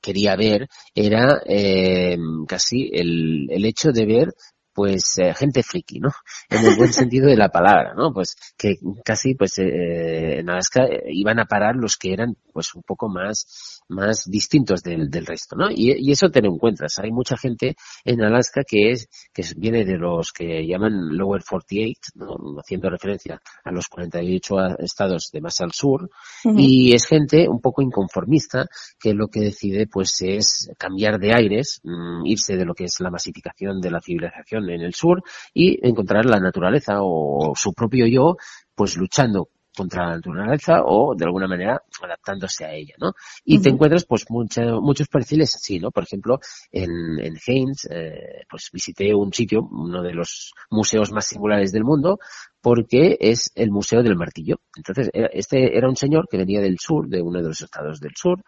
quería 0.01 0.35
ver 0.35 0.67
era 0.93 1.41
eh, 1.45 2.17
casi 2.47 2.89
el, 2.91 3.47
el 3.49 3.65
hecho 3.65 3.91
de 3.91 4.05
ver 4.05 4.33
pues 4.75 5.17
eh, 5.17 5.33
gente 5.33 5.63
friki, 5.63 5.99
¿no? 5.99 6.09
En 6.49 6.65
el 6.65 6.75
buen 6.75 6.93
sentido 6.93 7.27
de 7.27 7.37
la 7.37 7.49
palabra, 7.49 7.93
¿no? 7.95 8.13
Pues 8.13 8.35
que 8.57 8.75
casi 9.03 9.33
pues 9.33 9.57
eh, 9.57 10.39
en 10.39 10.49
Alaska 10.49 10.83
eh, 10.85 11.03
iban 11.11 11.39
a 11.39 11.45
parar 11.45 11.75
los 11.75 11.97
que 11.97 12.13
eran 12.13 12.35
pues 12.53 12.75
un 12.75 12.83
poco 12.83 13.09
más 13.09 13.81
más 13.87 14.25
distintos 14.29 14.81
del, 14.83 15.09
del 15.09 15.25
resto, 15.25 15.55
¿no? 15.55 15.69
Y, 15.71 15.93
y 15.97 16.11
eso 16.11 16.29
te 16.29 16.41
lo 16.41 16.51
encuentras. 16.53 16.97
Hay 16.99 17.11
mucha 17.11 17.37
gente 17.37 17.75
en 18.03 18.21
Alaska 18.21 18.63
que 18.67 18.91
es 18.91 19.07
que 19.33 19.43
viene 19.57 19.85
de 19.85 19.97
los 19.97 20.31
que 20.31 20.65
llaman 20.67 21.15
Lower 21.15 21.43
48, 21.47 21.99
¿no? 22.15 22.59
haciendo 22.59 22.89
referencia 22.89 23.39
a 23.63 23.71
los 23.71 23.87
48 23.87 24.59
a- 24.59 24.75
estados 24.79 25.29
de 25.31 25.41
más 25.41 25.61
al 25.61 25.71
sur, 25.71 26.09
y 26.43 26.93
es 26.93 27.05
gente 27.05 27.47
un 27.47 27.61
poco 27.61 27.81
inconformista 27.81 28.65
que 28.99 29.13
lo 29.13 29.27
que 29.27 29.39
decide 29.41 29.87
pues 29.87 30.21
es 30.21 30.69
cambiar 30.77 31.19
de 31.19 31.33
aires, 31.33 31.79
mm, 31.83 32.25
irse 32.25 32.57
de 32.57 32.65
lo 32.65 32.73
que 32.73 32.85
es 32.85 32.99
la 32.99 33.11
masificación 33.11 33.79
de 33.81 33.91
la 33.91 34.01
civilización 34.01 34.64
en 34.69 34.81
el 34.81 34.93
sur 34.93 35.23
y 35.53 35.79
encontrar 35.87 36.25
la 36.25 36.39
naturaleza 36.39 36.97
o 37.01 37.53
su 37.55 37.73
propio 37.73 38.05
yo 38.07 38.37
pues 38.73 38.97
luchando 38.97 39.49
contra 39.77 40.05
la 40.07 40.15
naturaleza 40.15 40.83
o 40.85 41.13
de 41.15 41.25
alguna 41.25 41.49
manera 41.49 41.81
adaptándose 42.01 42.63
a 42.63 42.73
ella, 42.73 42.93
¿no? 42.97 43.11
Y 43.43 43.59
te 43.59 43.67
encuentras 43.67 44.05
pues 44.05 44.25
mucha- 44.29 44.79
muchos 44.79 45.09
perfiles 45.09 45.53
así, 45.53 45.81
¿no? 45.81 45.91
Por 45.91 46.03
ejemplo, 46.03 46.39
en, 46.71 46.89
en 47.19 47.35
Haines, 47.45 47.85
eh, 47.91 48.45
pues 48.49 48.69
visité 48.71 49.13
un 49.13 49.33
sitio, 49.33 49.67
uno 49.69 50.01
de 50.01 50.13
los 50.13 50.53
museos 50.69 51.11
más 51.11 51.25
singulares 51.27 51.73
del 51.73 51.83
mundo, 51.83 52.19
porque 52.61 53.17
es 53.19 53.51
el 53.53 53.69
Museo 53.69 54.01
del 54.01 54.15
Martillo. 54.15 54.61
Entonces, 54.77 55.09
era- 55.13 55.27
este 55.33 55.77
era 55.77 55.89
un 55.89 55.97
señor 55.97 56.29
que 56.31 56.37
venía 56.37 56.61
del 56.61 56.79
sur, 56.79 57.09
de 57.09 57.21
uno 57.21 57.41
de 57.41 57.49
los 57.49 57.61
estados 57.61 57.99
del 57.99 58.13
sur, 58.15 58.41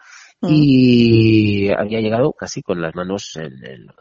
y 0.62 1.70
había 1.72 2.00
llegado 2.00 2.32
casi 2.34 2.62
con 2.62 2.82
las 2.82 2.96
manos 2.96 3.36
en, 3.36 3.66
el- 3.66 3.92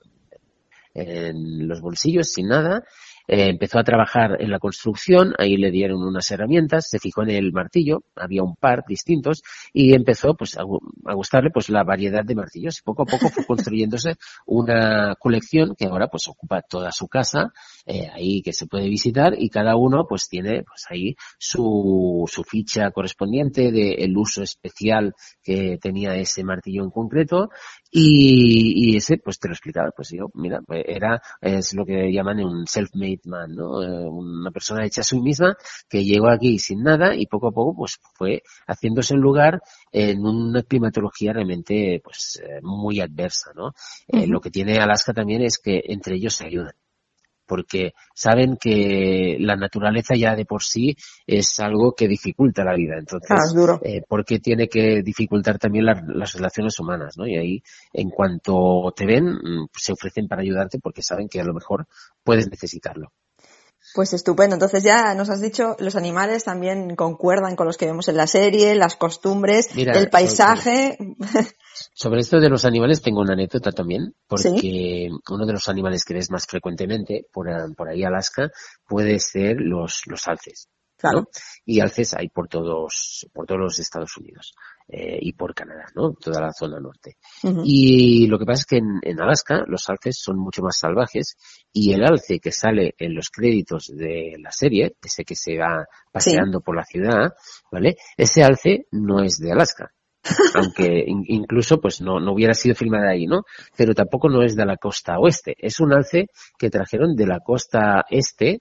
en 0.97 1.69
los 1.69 1.81
bolsillos, 1.81 2.33
sin 2.33 2.49
nada. 2.49 2.85
Eh, 3.29 3.49
empezó 3.49 3.79
a 3.79 3.85
trabajar 3.85 4.37
en 4.41 4.51
la 4.51 4.59
construcción, 4.59 5.35
ahí 5.39 5.57
le 5.57 5.71
dieron 5.71 6.03
unas 6.03 6.31
herramientas, 6.31 6.89
se 6.89 6.99
fijó 6.99 7.23
en 7.23 7.31
el 7.31 7.53
martillo, 7.53 8.05
había 8.15 8.43
un 8.43 8.57
par 8.57 8.85
distintos, 8.89 9.43
y 9.73 9.95
empezó 9.95 10.35
pues 10.37 10.57
a, 10.57 10.63
gu- 10.63 10.81
a 11.07 11.15
gustarle 11.15 11.51
pues 11.51 11.69
la 11.71 11.83
variedad 11.85 12.25
de 12.25 12.35
martillos. 12.35 12.79
Y 12.79 12.83
poco 12.83 13.03
a 13.03 13.07
poco 13.07 13.29
fue 13.29 13.45
construyéndose 13.47 14.15
una 14.47 15.15
colección 15.19 15.75
que 15.77 15.87
ahora 15.87 16.09
pues 16.09 16.29
ocupa 16.29 16.63
toda 16.63 16.93
su 16.93 17.09
casa, 17.09 17.53
eh, 17.85 18.09
ahí 18.13 18.43
que 18.43 18.53
se 18.53 18.67
puede 18.67 18.89
visitar, 18.89 19.35
y 19.39 19.49
cada 19.51 19.77
uno 19.77 20.07
pues 20.09 20.29
tiene 20.29 20.63
pues 20.63 20.85
ahí 20.91 21.15
su, 21.39 22.25
su 22.31 22.45
ficha 22.45 22.91
correspondiente 22.91 23.71
del 23.73 24.17
uso 24.17 24.43
especial 24.43 25.15
que 25.43 25.79
tenía 25.81 26.15
ese 26.17 26.45
martillo 26.45 26.85
en 26.85 26.91
concreto, 26.91 27.51
y, 27.91 28.93
y 28.93 28.97
ese, 28.97 29.19
pues 29.19 29.39
te 29.39 29.49
lo 29.49 29.55
explicaba, 29.55 29.91
pues 29.97 30.11
yo, 30.11 30.27
mira, 30.35 30.61
pues, 30.67 30.85
era, 30.87 31.21
es 31.41 31.73
lo 31.75 31.85
que 31.85 32.13
llaman 32.13 32.41
un 32.45 32.67
self-made 32.67 33.16
man, 33.25 33.55
¿no? 33.55 33.83
Eh, 33.83 34.09
Una 34.09 34.51
persona 34.51 34.85
hecha 34.85 35.01
a 35.01 35.05
sí 35.05 35.21
misma 35.21 35.57
que 35.89 36.05
llegó 36.05 36.29
aquí 36.29 36.59
sin 36.59 36.83
nada 36.83 37.15
y 37.15 37.27
poco 37.27 37.49
a 37.49 37.53
poco, 37.53 37.75
pues 37.77 37.99
fue 38.15 38.43
haciéndose 38.67 39.15
un 39.15 39.21
lugar 39.21 39.63
en 39.93 40.25
una 40.25 40.63
climatología 40.63 41.33
realmente, 41.33 42.01
pues, 42.03 42.41
eh, 42.43 42.61
muy 42.63 43.01
adversa, 43.01 43.53
¿no? 43.55 43.73
Eh. 44.09 44.27
Lo 44.27 44.41
que 44.41 44.51
tiene 44.51 44.79
Alaska 44.79 45.13
también 45.13 45.43
es 45.43 45.59
que 45.59 45.83
entre 45.87 46.17
ellos 46.17 46.35
se 46.35 46.47
ayudan 46.47 46.75
porque 47.47 47.93
saben 48.15 48.57
que 48.61 49.37
la 49.41 49.57
naturaleza 49.57 50.15
ya 50.17 50.35
de 50.35 50.45
por 50.45 50.63
sí 50.63 50.97
es 51.27 51.59
algo 51.61 51.95
que 51.95 52.09
dificulta 52.09 52.65
la 52.65 52.75
vida. 52.75 52.97
Entonces, 52.99 53.29
Claro, 53.29 53.43
es 53.45 53.55
duro. 53.55 53.81
eh, 53.83 54.03
porque 54.09 54.39
tiene 54.39 54.69
que 54.69 55.03
dificultar 55.03 55.59
también 55.59 55.87
la- 55.87 56.03
las 56.09 56.35
relaciones 56.35 56.79
humanas, 56.79 57.17
¿no? 57.17 57.27
Y 57.27 57.37
ahí, 57.37 57.63
en 57.93 58.11
cuanto 58.11 58.93
te 58.97 59.07
ven, 59.07 59.27
mm, 59.27 59.69
se 59.75 59.93
ofrecen 59.93 60.29
para 60.29 60.43
ayudarte 60.43 60.79
porque 60.79 61.03
saben 61.03 61.29
que 61.29 61.41
a 61.41 61.45
lo 61.45 61.55
mejor 61.55 61.87
puedes 62.23 62.49
necesitarlo. 62.51 63.13
Pues 63.95 64.13
estupendo. 64.13 64.57
Entonces 64.57 64.83
ya 64.83 65.15
nos 65.15 65.31
has 65.31 65.41
dicho, 65.41 65.77
los 65.79 65.95
animales 65.97 66.45
también 66.45 66.97
concuerdan 66.97 67.55
con 67.55 67.67
los 67.67 67.77
que 67.77 67.87
vemos 67.87 68.09
en 68.09 68.17
la 68.17 68.27
serie, 68.27 68.75
las 68.75 68.97
costumbres, 68.97 69.69
Mira, 69.75 69.97
el 69.97 70.11
paisaje. 70.11 70.99
Sobre 71.99 72.21
esto 72.21 72.39
de 72.41 72.51
los 72.51 72.67
animales 72.67 73.01
tengo 73.01 73.23
una 73.23 73.33
anécdota 73.33 73.73
también, 73.73 74.15
porque 74.29 75.09
uno 75.31 75.47
de 75.47 75.53
los 75.55 75.67
animales 75.71 76.05
que 76.05 76.13
ves 76.13 76.31
más 76.31 76.47
frecuentemente 76.47 77.25
por, 77.33 77.49
a- 77.49 77.69
por 77.75 77.89
ahí 77.89 78.05
Alaska 78.05 78.51
puede 78.87 79.19
ser 79.19 79.57
los, 79.63 80.03
los 80.07 80.29
alces. 80.29 80.69
Claro. 80.99 81.21
¿no? 81.21 81.27
Y 81.65 81.81
alces 81.81 82.15
hay 82.15 82.29
por 82.29 82.49
todos, 82.49 83.27
por 83.33 83.47
todos 83.47 83.61
los 83.61 83.79
Estados 83.79 84.15
Unidos 84.19 84.55
eh, 84.89 85.19
y 85.21 85.33
por 85.33 85.55
Canadá, 85.55 85.87
¿no? 85.95 86.13
Toda 86.13 86.41
la 86.41 86.53
zona 86.53 86.79
norte. 86.81 87.17
Y 87.65 88.27
lo 88.29 88.39
que 88.39 88.45
pasa 88.47 88.61
es 88.61 88.67
que 88.67 88.77
en, 88.79 88.99
en 89.03 89.21
Alaska 89.21 89.65
los 89.67 89.89
alces 89.89 90.19
son 90.19 90.39
mucho 90.39 90.63
más 90.63 90.79
salvajes 90.79 91.37
y 91.73 91.93
el 91.95 92.03
alce 92.05 92.41
que 92.41 92.51
sale 92.53 92.95
en 92.99 93.15
los 93.15 93.29
créditos 93.31 93.87
de 93.95 94.37
la 94.39 94.51
serie, 94.53 94.97
ese 95.03 95.25
que 95.25 95.35
se 95.35 95.57
va 95.59 95.85
paseando 96.13 96.61
por 96.61 96.77
la 96.77 96.85
ciudad, 96.85 97.33
¿vale? 97.71 97.97
Ese 98.17 98.43
alce 98.43 98.87
no 98.93 99.23
es 99.23 99.39
de 99.39 99.53
Alaska. 99.53 99.93
Aunque 100.55 101.05
in- 101.07 101.25
incluso 101.27 101.81
pues 101.81 102.01
no, 102.01 102.21
no 102.21 102.33
hubiera 102.33 102.55
sido 102.55 102.75
filmada 102.75 103.11
ahí, 103.11 103.27
¿no? 103.27 103.43
Pero 103.77 103.95
tampoco 103.95 104.29
no 104.29 104.43
es 104.43 104.57
de 104.57 104.67
la 104.67 104.77
costa 104.77 105.19
oeste. 105.19 105.55
Es 105.59 105.81
un 105.81 105.93
alce 105.93 106.27
que 106.59 106.71
trajeron 106.71 107.15
de 107.15 107.27
la 107.27 107.41
costa 107.41 108.05
este, 108.11 108.61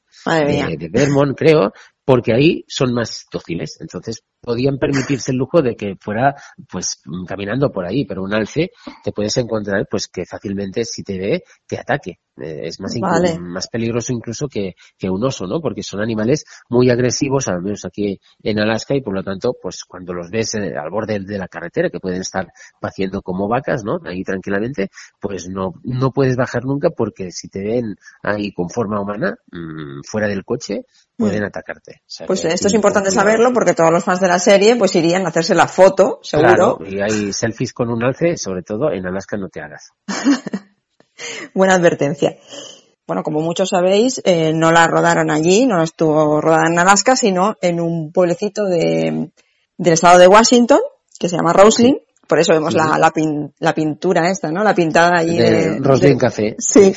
de, 0.69 0.77
de 0.77 0.89
Vermont, 0.89 1.37
creo, 1.37 1.71
porque 2.03 2.33
ahí 2.33 2.63
son 2.67 2.93
más 2.93 3.25
dóciles. 3.31 3.77
Entonces 3.81 4.21
podían 4.45 4.77
permitirse 4.77 5.31
el 5.31 5.37
lujo 5.37 5.61
de 5.61 5.75
que 5.75 5.95
fuera 5.99 6.35
pues 6.69 7.01
mm, 7.05 7.25
caminando 7.25 7.71
por 7.71 7.85
ahí, 7.85 8.05
pero 8.05 8.23
un 8.23 8.33
alce 8.33 8.71
te 9.03 9.11
puedes 9.11 9.35
encontrar 9.37 9.87
pues 9.89 10.07
que 10.07 10.25
fácilmente 10.25 10.85
si 10.85 11.03
te 11.03 11.17
ve 11.17 11.43
te 11.67 11.79
ataque. 11.79 12.19
Eh, 12.37 12.67
es 12.67 12.81
más, 12.81 12.93
Vale. 12.99 13.39
más 13.39 13.67
peligroso 13.69 14.11
incluso 14.11 14.47
que, 14.49 14.75
que 14.97 15.09
un 15.09 15.23
oso, 15.23 15.47
¿no? 15.47 15.61
Porque 15.61 15.83
son 15.83 16.01
animales 16.01 16.43
muy 16.69 16.89
agresivos, 16.89 17.47
al 17.47 17.61
menos 17.61 17.85
aquí 17.85 18.19
en 18.43 18.59
Alaska, 18.59 18.93
y 18.93 19.01
por 19.01 19.13
lo 19.13 19.23
tanto, 19.23 19.55
pues 19.61 19.85
cuando 19.87 20.13
los 20.13 20.29
ves 20.29 20.55
eh, 20.55 20.73
al 20.77 20.89
borde 20.89 21.19
de 21.19 21.37
la 21.37 21.47
carretera, 21.47 21.89
que 21.89 22.01
pueden 22.01 22.21
estar 22.21 22.47
paciendo 22.81 23.21
como 23.21 23.47
vacas, 23.47 23.85
¿no? 23.85 23.99
Ahí 24.03 24.23
tranquilamente, 24.23 24.89
pues 25.21 25.47
no, 25.47 25.75
no 25.83 26.11
puedes 26.11 26.35
bajar 26.35 26.65
nunca 26.65 26.89
porque 26.89 27.31
si 27.31 27.47
te 27.47 27.63
ven 27.63 27.95
ahí 28.21 28.51
con 28.51 28.69
forma 28.69 28.99
humana, 28.99 29.37
mm, 29.51 30.01
fuera 30.03 30.27
del 30.27 30.43
coche, 30.43 30.81
pueden 31.17 31.43
atacarte. 31.43 32.01
O 32.01 32.03
sea 32.05 32.27
Pues 32.27 32.43
esto 32.45 32.67
es 32.67 32.73
importante 32.73 33.11
saberlo 33.11 33.53
porque 33.53 33.73
todos 33.73 33.91
los 33.91 34.03
fans 34.03 34.19
de 34.19 34.27
la 34.27 34.34
serie 34.39 34.75
pues 34.75 34.95
irían 34.95 35.25
a 35.25 35.29
hacerse 35.29 35.55
la 35.55 35.67
foto, 35.67 36.19
seguro. 36.23 36.77
Claro, 36.77 36.79
y 36.85 37.01
hay 37.01 37.33
selfies 37.33 37.73
con 37.73 37.89
un 37.89 38.03
alce, 38.03 38.37
sobre 38.37 38.61
todo 38.63 38.91
en 38.91 39.05
Alaska 39.05 39.37
no 39.37 39.49
te 39.49 39.61
hagas. 39.61 39.89
Buena 41.53 41.75
advertencia. 41.75 42.35
Bueno, 43.07 43.23
como 43.23 43.39
muchos 43.41 43.69
sabéis, 43.69 44.21
eh, 44.25 44.51
no 44.53 44.71
la 44.71 44.87
rodaron 44.87 45.29
allí, 45.31 45.65
no 45.67 45.83
estuvo 45.83 46.41
rodada 46.41 46.67
en 46.67 46.79
Alaska, 46.79 47.15
sino 47.15 47.55
en 47.61 47.79
un 47.79 48.11
pueblecito 48.11 48.65
de, 48.65 49.31
del 49.77 49.93
estado 49.93 50.17
de 50.17 50.27
Washington, 50.27 50.79
que 51.19 51.29
se 51.29 51.37
llama 51.37 51.53
Roslyn. 51.53 51.99
Por 52.27 52.39
eso 52.39 52.53
vemos 52.53 52.73
la, 52.73 52.97
la, 52.97 53.11
pin- 53.11 53.53
la 53.59 53.75
pintura 53.75 54.31
esta, 54.31 54.51
¿no? 54.51 54.63
La 54.63 54.73
pintada 54.73 55.19
allí 55.19 55.37
De 55.37 55.51
de... 55.51 55.79
Roslyn 55.79 56.13
de- 56.13 56.17
Café. 56.17 56.55
Sí. 56.57 56.93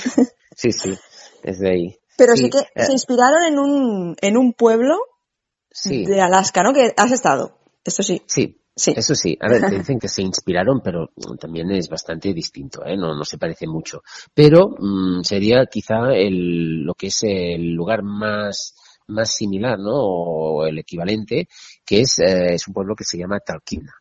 Sí, 0.56 0.72
sí, 0.72 0.98
es 1.42 1.58
de 1.60 1.70
ahí. 1.70 1.98
Pero 2.16 2.34
sí, 2.34 2.48
que 2.50 2.58
eh, 2.74 2.84
se 2.86 2.92
inspiraron 2.92 3.44
en 3.44 3.58
un, 3.58 4.16
en 4.20 4.36
un 4.38 4.54
pueblo 4.54 4.96
sí, 5.82 6.04
de 6.04 6.20
Alaska, 6.20 6.62
¿no? 6.62 6.72
Que 6.72 6.92
has 6.96 7.12
estado. 7.12 7.58
Esto 7.84 8.02
sí. 8.02 8.22
sí, 8.26 8.58
Sí. 8.78 8.94
Eso 8.96 9.16
sí, 9.16 9.36
a 9.40 9.48
ver, 9.48 9.62
te 9.62 9.76
dicen 9.78 9.98
que 9.98 10.06
se 10.06 10.22
inspiraron, 10.22 10.80
pero 10.80 11.10
también 11.40 11.68
es 11.72 11.88
bastante 11.88 12.32
distinto, 12.32 12.86
¿eh? 12.86 12.96
no, 12.96 13.12
no 13.12 13.24
se 13.24 13.36
parece 13.36 13.66
mucho. 13.66 14.02
Pero 14.32 14.68
mm, 14.68 15.22
sería 15.24 15.66
quizá 15.66 16.14
el, 16.14 16.84
lo 16.84 16.94
que 16.94 17.08
es 17.08 17.24
el 17.24 17.72
lugar 17.72 18.04
más, 18.04 18.76
más 19.08 19.34
similar, 19.34 19.80
¿no? 19.80 19.94
O 19.94 20.64
el 20.64 20.78
equivalente, 20.78 21.48
que 21.84 22.02
es, 22.02 22.20
eh, 22.20 22.54
es 22.54 22.68
un 22.68 22.74
pueblo 22.74 22.94
que 22.94 23.02
se 23.02 23.18
llama 23.18 23.40
Talkeetna. 23.40 23.94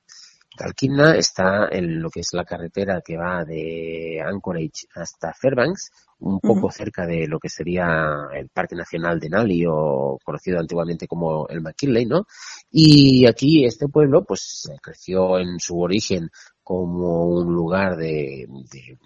Talkeetna 0.57 1.15
está 1.15 1.69
en 1.71 2.01
lo 2.01 2.09
que 2.09 2.19
es 2.19 2.29
la 2.33 2.43
carretera 2.43 3.01
que 3.01 3.15
va 3.15 3.45
de 3.45 4.21
Anchorage 4.25 4.87
hasta 4.95 5.33
Fairbanks, 5.33 5.91
un 6.19 6.39
poco 6.39 6.69
cerca 6.71 7.05
de 7.05 7.27
lo 7.27 7.39
que 7.39 7.47
sería 7.47 8.27
el 8.33 8.49
Parque 8.49 8.75
Nacional 8.75 9.19
de 9.19 9.29
Nali 9.29 9.63
o 9.67 10.17
conocido 10.23 10.59
antiguamente 10.59 11.07
como 11.07 11.47
el 11.47 11.61
McKinley, 11.61 12.05
¿no? 12.05 12.25
Y 12.71 13.25
aquí 13.25 13.63
este 13.65 13.87
pueblo 13.87 14.25
pues 14.25 14.67
eh, 14.71 14.77
creció 14.81 15.39
en 15.39 15.59
su 15.59 15.79
origen 15.79 16.29
como 16.63 17.27
un 17.27 17.53
lugar 17.53 17.95
de, 17.95 18.45
de, 18.71 18.97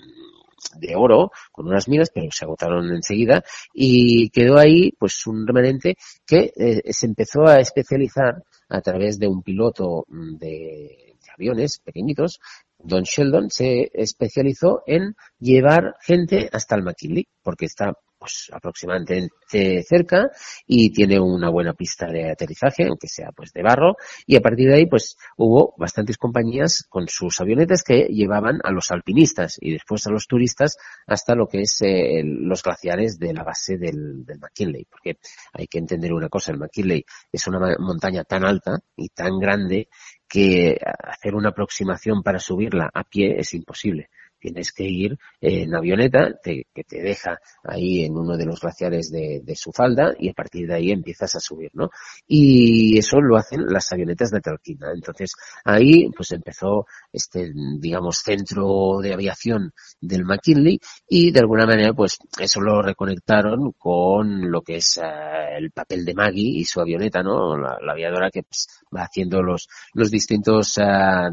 de 0.79 0.95
oro 0.95 1.31
con 1.51 1.67
unas 1.67 1.87
minas, 1.87 2.09
pero 2.13 2.27
se 2.31 2.45
agotaron 2.45 2.89
enseguida 2.95 3.43
y 3.73 4.29
quedó 4.29 4.57
ahí 4.57 4.91
pues 4.97 5.27
un 5.27 5.45
remanente 5.45 5.95
que 6.25 6.51
eh, 6.55 6.93
se 6.93 7.05
empezó 7.05 7.45
a 7.45 7.59
especializar 7.59 8.43
a 8.69 8.81
través 8.81 9.19
de 9.19 9.27
un 9.27 9.43
piloto 9.43 10.05
de 10.07 11.10
aviones 11.33 11.79
pequeñitos, 11.79 12.39
Don 12.77 13.03
Sheldon 13.03 13.49
se 13.49 13.91
especializó 13.93 14.83
en 14.85 15.15
llevar 15.39 15.95
gente 16.01 16.49
hasta 16.51 16.75
el 16.75 16.83
McKinley, 16.83 17.27
porque 17.43 17.65
está 17.65 17.93
pues 18.21 18.51
aproximadamente 18.53 19.81
cerca 19.81 20.29
y 20.67 20.93
tiene 20.93 21.19
una 21.19 21.49
buena 21.49 21.73
pista 21.73 22.05
de 22.05 22.29
aterrizaje, 22.29 22.85
aunque 22.85 23.07
sea 23.07 23.31
pues 23.35 23.51
de 23.51 23.63
barro, 23.63 23.95
y 24.27 24.35
a 24.35 24.41
partir 24.41 24.69
de 24.69 24.75
ahí 24.75 24.85
pues 24.85 25.17
hubo 25.37 25.73
bastantes 25.75 26.17
compañías 26.17 26.85
con 26.87 27.07
sus 27.07 27.41
avionetas 27.41 27.81
que 27.83 28.05
llevaban 28.09 28.59
a 28.63 28.71
los 28.71 28.91
alpinistas 28.91 29.57
y 29.59 29.71
después 29.71 30.05
a 30.05 30.11
los 30.11 30.27
turistas 30.27 30.77
hasta 31.07 31.33
lo 31.33 31.47
que 31.47 31.61
es 31.61 31.81
eh, 31.81 32.21
los 32.23 32.61
glaciares 32.61 33.17
de 33.17 33.33
la 33.33 33.43
base 33.43 33.79
del, 33.79 34.23
del 34.23 34.37
McKinley, 34.37 34.85
porque 34.85 35.17
hay 35.53 35.65
que 35.65 35.79
entender 35.79 36.13
una 36.13 36.29
cosa, 36.29 36.51
el 36.51 36.59
McKinley 36.59 37.03
es 37.31 37.47
una 37.47 37.75
montaña 37.79 38.23
tan 38.23 38.45
alta 38.45 38.77
y 38.95 39.09
tan 39.09 39.39
grande 39.39 39.89
que 40.31 40.79
hacer 41.03 41.35
una 41.35 41.49
aproximación 41.49 42.23
para 42.23 42.39
subirla 42.39 42.89
a 42.93 43.03
pie 43.03 43.37
es 43.37 43.53
imposible 43.53 44.09
tienes 44.41 44.73
que 44.73 44.83
ir 44.83 45.17
en 45.39 45.73
avioneta 45.75 46.33
que 46.43 46.83
te 46.83 47.01
deja 47.01 47.39
ahí 47.63 48.03
en 48.03 48.17
uno 48.17 48.35
de 48.35 48.45
los 48.45 48.59
glaciares 48.59 49.11
de, 49.11 49.41
su 49.55 49.71
falda 49.71 50.15
y 50.17 50.29
a 50.29 50.33
partir 50.33 50.67
de 50.67 50.75
ahí 50.75 50.91
empiezas 50.91 51.35
a 51.35 51.39
subir, 51.39 51.69
¿no? 51.73 51.89
Y 52.27 52.97
eso 52.97 53.21
lo 53.21 53.37
hacen 53.37 53.65
las 53.67 53.91
avionetas 53.91 54.31
de 54.31 54.41
Talquina. 54.41 54.87
Entonces 54.93 55.33
ahí 55.63 56.09
pues 56.15 56.31
empezó 56.31 56.85
este, 57.13 57.51
digamos, 57.79 58.17
centro 58.17 58.99
de 59.01 59.13
aviación 59.13 59.73
del 59.99 60.25
McKinley 60.25 60.79
y 61.07 61.31
de 61.31 61.39
alguna 61.39 61.67
manera 61.67 61.93
pues 61.93 62.17
eso 62.39 62.59
lo 62.61 62.81
reconectaron 62.81 63.73
con 63.77 64.49
lo 64.49 64.61
que 64.61 64.77
es 64.77 64.97
eh, 64.97 65.57
el 65.57 65.71
papel 65.71 66.05
de 66.05 66.15
Maggie 66.15 66.59
y 66.59 66.65
su 66.65 66.81
avioneta, 66.81 67.21
¿no? 67.21 67.57
La, 67.57 67.77
aviadora 67.91 68.31
que 68.31 68.43
pues, 68.43 68.67
va 68.95 69.03
haciendo 69.03 69.43
los, 69.43 69.67
los 69.93 70.09
distintos 70.09 70.77
eh, 70.77 70.83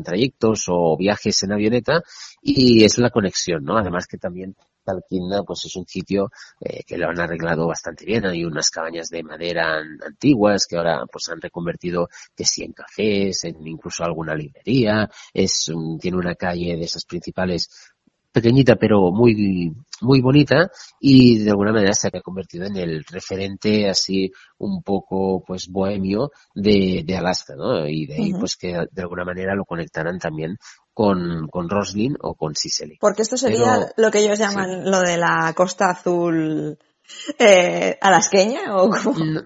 trayectos 0.05 0.65
o 0.69 0.97
viajes 0.99 1.43
en 1.45 1.53
avioneta 1.53 2.03
y 2.43 2.85
es 2.85 2.99
la 2.99 3.11
conexión, 3.11 3.65
¿no? 3.65 3.77
Además 3.77 4.07
que 4.07 4.19
también 4.19 4.57
Talquinda 4.85 5.43
pues 5.43 5.67
es 5.67 5.77
un 5.77 5.87
sitio 5.87 6.31
eh, 6.61 6.83
que 6.87 6.97
lo 6.97 7.09
han 7.09 7.21
arreglado 7.21 7.67
bastante 7.67 8.07
bien. 8.07 8.27
Hay 8.27 8.45
unas 8.45 8.71
cabañas 8.71 9.11
de 9.11 9.23
madera 9.23 9.79
antiguas 10.07 10.67
que 10.67 10.77
ahora 10.77 11.05
pues 11.11 11.29
han 11.29 11.41
reconvertido 11.41 12.09
que 12.35 12.45
sí 12.45 12.65
en 12.65 12.73
cafés, 12.73 13.45
en 13.45 13.67
incluso 13.67 14.05
alguna 14.05 14.35
librería. 14.35 15.11
Es 15.33 15.71
tiene 16.01 16.17
una 16.17 16.35
calle 16.35 16.77
de 16.77 16.85
esas 16.85 17.05
principales 17.05 17.69
pequeñita 18.33 18.77
pero 18.77 19.11
muy 19.11 19.75
muy 20.01 20.21
bonita 20.21 20.71
y 21.01 21.39
de 21.39 21.51
alguna 21.51 21.73
manera 21.73 21.93
se 21.93 22.09
ha 22.09 22.21
convertido 22.21 22.67
en 22.67 22.77
el 22.77 23.05
referente 23.05 23.89
así 23.89 24.31
un 24.59 24.83
poco 24.83 25.43
pues 25.45 25.69
bohemio 25.69 26.31
de, 26.55 27.03
de 27.05 27.17
Alaska, 27.17 27.55
¿no? 27.57 27.87
Y 27.89 28.07
de 28.07 28.15
ahí 28.15 28.33
pues 28.39 28.57
que 28.57 28.87
de 28.91 29.03
alguna 29.03 29.25
manera 29.25 29.55
lo 29.55 29.65
conectaran 29.65 30.19
también 30.19 30.57
con, 30.99 31.47
con 31.47 31.71
Roslin 31.71 32.17
o 32.21 32.35
con 32.35 32.57
Sicily. 32.57 32.99
Porque 33.01 33.23
esto 33.23 33.37
sería 33.37 33.93
lo 33.97 34.11
que 34.11 34.19
ellos 34.19 34.37
llaman 34.37 34.91
lo 34.91 34.99
de 34.99 35.17
la 35.17 35.53
costa 35.55 35.91
azul 35.91 36.77
eh, 37.39 37.97
alasqueña 38.01 38.77
o 38.77 38.91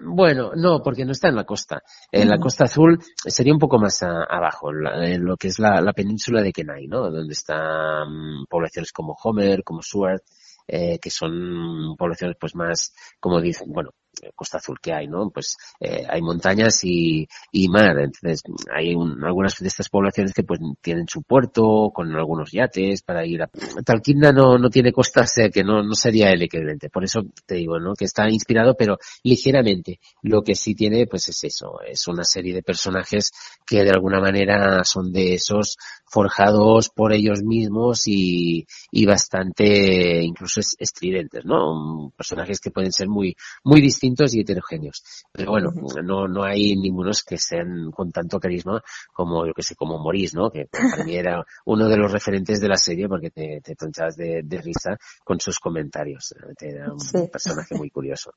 Bueno, 0.01 0.53
no, 0.55 0.81
porque 0.81 1.05
no 1.05 1.11
está 1.11 1.29
en 1.29 1.35
la 1.35 1.43
costa. 1.43 1.83
En 2.11 2.27
la 2.27 2.39
costa 2.39 2.63
azul 2.63 2.97
sería 3.23 3.53
un 3.53 3.59
poco 3.59 3.77
más 3.77 4.01
abajo, 4.01 4.71
en 4.71 5.23
lo 5.23 5.37
que 5.37 5.49
es 5.49 5.59
la, 5.59 5.93
península 5.93 6.41
de 6.41 6.51
Kenai, 6.51 6.87
¿no? 6.87 7.11
Donde 7.11 7.33
están 7.33 8.47
poblaciones 8.49 8.91
como 8.91 9.15
Homer, 9.23 9.63
como 9.63 9.83
Seward, 9.83 10.21
eh, 10.67 10.97
que 10.97 11.11
son 11.11 11.95
poblaciones 11.95 12.35
pues 12.41 12.55
más, 12.55 12.95
como 13.19 13.39
dicen, 13.39 13.71
bueno, 13.71 13.91
costa 14.35 14.57
azul 14.57 14.79
que 14.81 14.93
hay, 14.93 15.07
¿no? 15.07 15.29
Pues 15.29 15.57
eh, 15.79 16.05
hay 16.09 16.21
montañas 16.21 16.83
y, 16.83 17.27
y 17.51 17.67
mar, 17.69 17.97
entonces 17.99 18.41
hay 18.73 18.93
algunas 18.93 19.57
de 19.57 19.67
estas 19.67 19.89
poblaciones 19.89 20.33
que 20.33 20.43
pues 20.43 20.59
tienen 20.81 21.07
su 21.07 21.23
puerto 21.23 21.91
con 21.93 22.13
algunos 22.15 22.51
yates 22.51 23.01
para 23.01 23.25
ir 23.25 23.43
a... 23.43 23.49
Talquinda 23.85 24.31
no, 24.31 24.57
no 24.57 24.69
tiene 24.69 24.91
costa, 24.91 25.21
o 25.21 25.51
que 25.51 25.63
no, 25.63 25.83
no 25.83 25.93
sería 25.93 26.31
el 26.31 26.41
equivalente, 26.41 26.89
por 26.89 27.03
eso 27.03 27.21
te 27.45 27.55
digo, 27.55 27.79
¿no? 27.79 27.93
Que 27.93 28.05
está 28.05 28.29
inspirado, 28.29 28.75
pero 28.77 28.97
ligeramente. 29.23 29.99
Lo 30.21 30.41
que 30.41 30.55
sí 30.55 30.75
tiene, 30.75 31.07
pues 31.07 31.29
es 31.29 31.43
eso, 31.43 31.79
es 31.85 32.07
una 32.07 32.23
serie 32.23 32.53
de 32.53 32.63
personajes 32.63 33.31
que 33.65 33.83
de 33.83 33.91
alguna 33.91 34.19
manera 34.19 34.83
son 34.83 35.11
de 35.11 35.35
esos 35.35 35.77
forjados 36.05 36.89
por 36.89 37.11
ellos 37.11 37.41
mismos 37.41 38.07
y, 38.07 38.67
y 38.91 39.05
bastante 39.05 40.21
incluso 40.21 40.61
estridentes, 40.77 41.43
¿no? 41.43 42.13
Personajes 42.15 42.59
que 42.59 42.69
pueden 42.69 42.91
ser 42.91 43.07
muy, 43.07 43.35
muy 43.63 43.81
distintos 43.81 44.12
y 44.33 44.41
heterogéneos. 44.41 45.03
Pero 45.31 45.51
bueno, 45.51 45.71
no, 46.03 46.27
no 46.27 46.43
hay 46.43 46.75
ningunos 46.75 47.23
que 47.23 47.37
sean 47.37 47.91
con 47.91 48.11
tanto 48.11 48.39
carisma 48.39 48.83
como, 49.11 49.45
yo 49.45 49.53
que 49.53 49.63
sé, 49.63 49.75
como 49.75 49.97
Maurice, 49.99 50.35
¿no? 50.35 50.49
Que 50.49 50.67
para 50.71 51.03
mí 51.03 51.15
era 51.15 51.43
uno 51.65 51.87
de 51.87 51.97
los 51.97 52.11
referentes 52.11 52.59
de 52.61 52.67
la 52.67 52.77
serie 52.77 53.07
porque 53.07 53.29
te, 53.29 53.61
te 53.61 53.75
tonchabas 53.75 54.15
de, 54.15 54.43
risa 54.63 54.97
con 55.23 55.39
sus 55.39 55.59
comentarios. 55.59 56.33
Era 56.59 56.93
un 56.93 57.29
personaje 57.29 57.75
muy 57.75 57.89
curioso. 57.89 58.33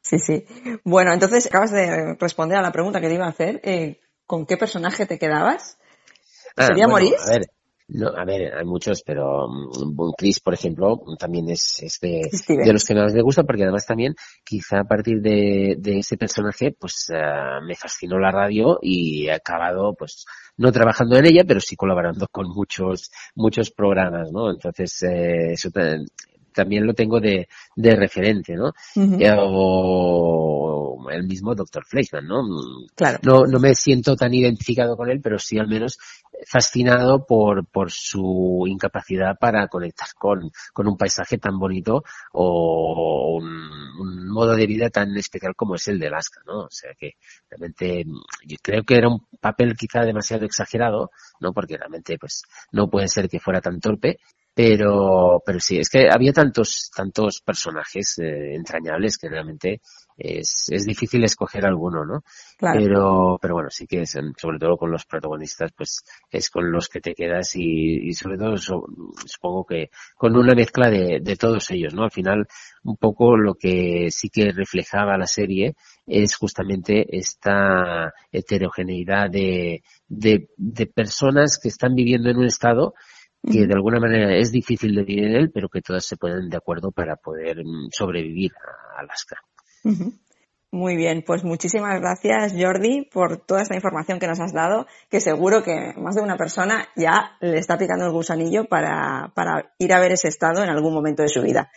Sí, 0.00 0.18
sí. 0.18 0.44
Bueno, 0.84 1.12
entonces 1.12 1.46
acabas 1.46 1.70
de 1.70 2.16
responder 2.18 2.58
a 2.58 2.62
la 2.62 2.72
pregunta 2.72 3.00
que 3.00 3.08
te 3.08 3.14
iba 3.14 3.26
a 3.26 3.30
hacer. 3.30 3.60
Eh, 3.62 4.00
¿Con 4.26 4.46
qué 4.46 4.56
personaje 4.56 5.06
te 5.06 5.18
quedabas? 5.18 5.78
Ah, 6.56 6.66
¿Sería 6.66 6.88
Maurice? 6.88 7.16
A 7.24 7.38
ver, 7.38 7.50
no, 7.94 8.08
a 8.08 8.24
ver, 8.24 8.54
hay 8.54 8.64
muchos, 8.64 9.02
pero 9.02 9.46
um, 9.46 10.12
Chris, 10.16 10.40
por 10.40 10.54
ejemplo, 10.54 11.02
también 11.18 11.50
es, 11.50 11.98
de, 12.00 12.22
los 12.72 12.84
que 12.84 12.94
más 12.94 13.12
me 13.12 13.20
gusta, 13.20 13.42
porque 13.44 13.64
además 13.64 13.84
también, 13.86 14.14
quizá 14.44 14.80
a 14.80 14.84
partir 14.84 15.20
de, 15.20 15.76
ese 15.84 16.16
personaje, 16.16 16.74
pues 16.78 17.10
uh, 17.10 17.62
me 17.66 17.74
fascinó 17.74 18.18
la 18.18 18.30
radio 18.30 18.78
y 18.80 19.26
he 19.26 19.32
acabado, 19.32 19.94
pues, 19.94 20.24
no 20.56 20.72
trabajando 20.72 21.16
en 21.16 21.26
ella, 21.26 21.44
pero 21.46 21.60
sí 21.60 21.76
colaborando 21.76 22.26
con 22.30 22.48
muchos, 22.48 23.10
muchos 23.34 23.70
programas, 23.70 24.32
¿no? 24.32 24.50
Entonces, 24.50 25.02
eh, 25.02 25.52
eso 25.52 25.70
también 26.52 26.86
lo 26.86 26.94
tengo 26.94 27.20
de, 27.20 27.48
de 27.76 27.96
referente, 27.96 28.54
¿no? 28.54 28.72
O 29.38 31.10
el 31.10 31.24
mismo 31.26 31.54
Dr. 31.54 31.84
Fleischman, 31.84 32.26
¿no? 32.26 32.42
Claro. 32.94 33.18
No, 33.22 33.46
no 33.46 33.58
me 33.58 33.74
siento 33.74 34.16
tan 34.16 34.32
identificado 34.32 34.96
con 34.96 35.10
él, 35.10 35.20
pero 35.20 35.38
sí 35.38 35.58
al 35.58 35.68
menos 35.68 35.98
fascinado 36.46 37.24
por, 37.26 37.66
por 37.66 37.90
su 37.90 38.64
incapacidad 38.66 39.38
para 39.38 39.68
conectar 39.68 40.08
con, 40.18 40.50
con 40.72 40.88
un 40.88 40.96
paisaje 40.96 41.38
tan 41.38 41.58
bonito 41.58 42.02
o 42.32 43.38
un, 43.40 44.28
modo 44.28 44.54
de 44.56 44.66
vida 44.66 44.88
tan 44.88 45.14
especial 45.16 45.54
como 45.54 45.74
es 45.74 45.86
el 45.88 45.98
de 45.98 46.06
Alaska, 46.06 46.40
¿no? 46.46 46.60
O 46.60 46.70
sea 46.70 46.92
que 46.98 47.16
realmente 47.50 48.04
yo 48.46 48.56
creo 48.62 48.82
que 48.82 48.96
era 48.96 49.08
un 49.08 49.26
papel 49.40 49.76
quizá 49.76 50.04
demasiado 50.04 50.46
exagerado, 50.46 51.10
¿no? 51.38 51.52
Porque 51.52 51.76
realmente 51.76 52.18
pues 52.18 52.42
no 52.72 52.88
puede 52.88 53.08
ser 53.08 53.28
que 53.28 53.40
fuera 53.40 53.60
tan 53.60 53.78
torpe, 53.78 54.18
pero, 54.54 55.42
pero 55.44 55.58
sí, 55.60 55.78
es 55.78 55.88
que 55.88 56.08
había 56.10 56.32
tantos, 56.32 56.90
tantos 56.94 57.40
personajes 57.40 58.18
eh, 58.18 58.54
entrañables 58.54 59.16
que 59.16 59.30
realmente 59.30 59.80
es, 60.16 60.66
es 60.70 60.84
difícil 60.84 61.24
escoger 61.24 61.64
alguno, 61.64 62.04
¿no? 62.04 62.22
Claro. 62.58 62.78
Pero, 62.78 63.38
pero 63.40 63.54
bueno, 63.54 63.70
sí 63.70 63.86
que 63.86 64.02
es, 64.02 64.10
sobre 64.10 64.58
todo 64.58 64.76
con 64.76 64.90
los 64.90 65.06
protagonistas, 65.06 65.72
pues 65.74 66.04
es 66.30 66.50
con 66.50 66.70
los 66.70 66.88
que 66.88 67.00
te 67.00 67.14
quedas 67.14 67.56
y, 67.56 68.08
y 68.08 68.12
sobre 68.12 68.36
todo 68.36 68.56
supongo 68.58 69.64
que 69.64 69.90
con 70.16 70.36
una 70.36 70.54
mezcla 70.54 70.90
de, 70.90 71.20
de 71.22 71.36
todos 71.36 71.70
ellos, 71.70 71.94
¿no? 71.94 72.04
Al 72.04 72.10
final, 72.10 72.46
un 72.84 72.96
poco 72.98 73.38
lo 73.38 73.54
que 73.54 74.10
sí 74.10 74.28
que 74.28 74.52
reflejaba 74.52 75.16
la 75.16 75.26
serie 75.26 75.76
es 76.06 76.36
justamente 76.36 77.06
esta 77.16 78.12
heterogeneidad 78.30 79.30
de, 79.30 79.82
de, 80.08 80.50
de 80.56 80.86
personas 80.86 81.58
que 81.58 81.68
están 81.68 81.94
viviendo 81.94 82.28
en 82.28 82.36
un 82.36 82.46
estado 82.46 82.92
que 83.50 83.66
de 83.66 83.74
alguna 83.74 83.98
manera 83.98 84.36
es 84.36 84.52
difícil 84.52 84.94
de 84.94 85.02
vivir 85.02 85.24
en 85.24 85.34
él, 85.34 85.50
pero 85.52 85.68
que 85.68 85.80
todas 85.80 86.04
se 86.06 86.16
ponen 86.16 86.48
de 86.48 86.56
acuerdo 86.56 86.92
para 86.92 87.16
poder 87.16 87.64
mm, 87.64 87.88
sobrevivir 87.90 88.52
a 88.96 89.00
Alaska. 89.00 89.36
Muy 90.70 90.96
bien, 90.96 91.22
pues 91.26 91.42
muchísimas 91.44 92.00
gracias 92.00 92.54
Jordi 92.56 93.08
por 93.12 93.44
toda 93.44 93.62
esta 93.62 93.74
información 93.74 94.18
que 94.18 94.28
nos 94.28 94.40
has 94.40 94.52
dado, 94.52 94.86
que 95.10 95.20
seguro 95.20 95.62
que 95.62 95.92
más 95.98 96.14
de 96.14 96.22
una 96.22 96.36
persona 96.36 96.88
ya 96.96 97.36
le 97.40 97.58
está 97.58 97.76
picando 97.76 98.06
el 98.06 98.12
gusanillo 98.12 98.64
para, 98.66 99.32
para 99.34 99.74
ir 99.78 99.92
a 99.92 100.00
ver 100.00 100.12
ese 100.12 100.28
estado 100.28 100.62
en 100.62 100.70
algún 100.70 100.94
momento 100.94 101.22
de 101.22 101.28
su 101.28 101.42
vida. 101.42 101.70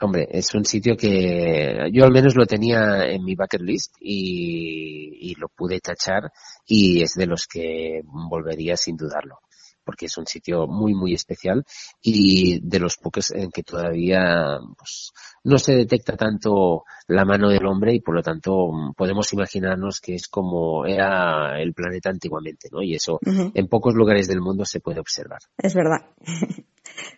Hombre, 0.00 0.26
es 0.30 0.54
un 0.54 0.64
sitio 0.64 0.96
que 0.96 1.90
yo 1.92 2.04
al 2.04 2.12
menos 2.12 2.34
lo 2.34 2.46
tenía 2.46 3.04
en 3.06 3.22
mi 3.22 3.36
bucket 3.36 3.60
list 3.60 3.96
y, 4.00 5.30
y 5.30 5.34
lo 5.34 5.48
pude 5.48 5.78
tachar 5.78 6.32
y 6.66 7.02
es 7.02 7.12
de 7.14 7.26
los 7.26 7.46
que 7.46 8.00
volvería 8.04 8.78
sin 8.78 8.96
dudarlo 8.96 9.40
porque 9.84 10.06
es 10.06 10.16
un 10.18 10.26
sitio 10.26 10.66
muy, 10.66 10.94
muy 10.94 11.14
especial 11.14 11.64
y 12.00 12.60
de 12.60 12.78
los 12.78 12.96
pocos 12.96 13.30
en 13.30 13.50
que 13.50 13.62
todavía 13.62 14.58
pues, 14.76 15.12
no 15.44 15.58
se 15.58 15.74
detecta 15.74 16.16
tanto 16.16 16.84
la 17.06 17.24
mano 17.24 17.48
del 17.48 17.66
hombre 17.66 17.94
y 17.94 18.00
por 18.00 18.14
lo 18.14 18.22
tanto 18.22 18.70
podemos 18.96 19.32
imaginarnos 19.32 20.00
que 20.00 20.14
es 20.14 20.28
como 20.28 20.86
era 20.86 21.60
el 21.60 21.72
planeta 21.74 22.10
antiguamente, 22.10 22.68
¿no? 22.70 22.82
Y 22.82 22.94
eso 22.94 23.18
en 23.24 23.68
pocos 23.68 23.94
lugares 23.94 24.28
del 24.28 24.40
mundo 24.40 24.64
se 24.64 24.80
puede 24.80 25.00
observar. 25.00 25.40
Es 25.58 25.74
verdad. 25.74 26.06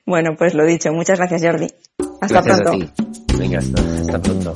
bueno, 0.06 0.34
pues 0.36 0.54
lo 0.54 0.64
dicho. 0.64 0.92
Muchas 0.92 1.18
gracias, 1.18 1.42
Jordi. 1.42 1.68
Hasta 2.20 2.42
gracias 2.42 2.60
pronto. 2.62 2.84
A 2.84 2.94
ti. 2.94 3.38
Venga, 3.38 3.58
hasta 3.58 4.20
pronto. 4.20 4.52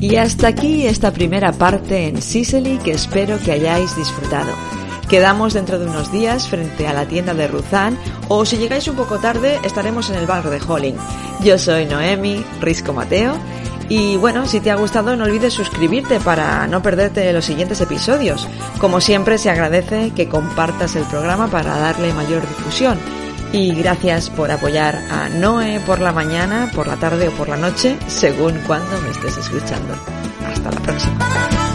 Y 0.00 0.16
hasta 0.16 0.48
aquí 0.48 0.86
esta 0.86 1.12
primera 1.12 1.52
parte 1.52 2.06
en 2.06 2.22
Sicily 2.22 2.78
que 2.78 2.92
espero 2.92 3.38
que 3.40 3.52
hayáis 3.52 3.96
disfrutado. 3.96 4.52
Quedamos 5.08 5.54
dentro 5.54 5.78
de 5.78 5.86
unos 5.86 6.12
días 6.12 6.48
frente 6.48 6.86
a 6.86 6.92
la 6.92 7.06
tienda 7.06 7.34
de 7.34 7.48
Ruzán 7.48 7.98
o 8.28 8.44
si 8.44 8.58
llegáis 8.58 8.86
un 8.86 8.96
poco 8.96 9.18
tarde 9.18 9.58
estaremos 9.64 10.10
en 10.10 10.16
el 10.16 10.26
barrio 10.26 10.50
de 10.50 10.60
Holling. 10.66 10.96
Yo 11.42 11.58
soy 11.58 11.86
Noemi 11.86 12.44
Risco 12.60 12.92
Mateo 12.92 13.34
y 13.88 14.16
bueno, 14.16 14.46
si 14.46 14.60
te 14.60 14.70
ha 14.70 14.76
gustado 14.76 15.16
no 15.16 15.24
olvides 15.24 15.54
suscribirte 15.54 16.20
para 16.20 16.66
no 16.68 16.80
perderte 16.80 17.32
los 17.32 17.46
siguientes 17.46 17.80
episodios. 17.80 18.46
Como 18.78 19.00
siempre 19.00 19.38
se 19.38 19.50
agradece 19.50 20.12
que 20.14 20.28
compartas 20.28 20.94
el 20.94 21.04
programa 21.04 21.48
para 21.48 21.76
darle 21.76 22.12
mayor 22.12 22.46
difusión. 22.46 23.17
Y 23.52 23.74
gracias 23.74 24.30
por 24.30 24.50
apoyar 24.50 24.96
a 25.10 25.28
Noé 25.28 25.80
por 25.80 26.00
la 26.00 26.12
mañana, 26.12 26.70
por 26.74 26.86
la 26.86 26.96
tarde 26.96 27.28
o 27.28 27.32
por 27.32 27.48
la 27.48 27.56
noche, 27.56 27.96
según 28.06 28.58
cuando 28.66 29.00
me 29.00 29.10
estés 29.10 29.36
escuchando. 29.38 29.94
Hasta 30.46 30.70
la 30.70 30.80
próxima. 30.80 31.67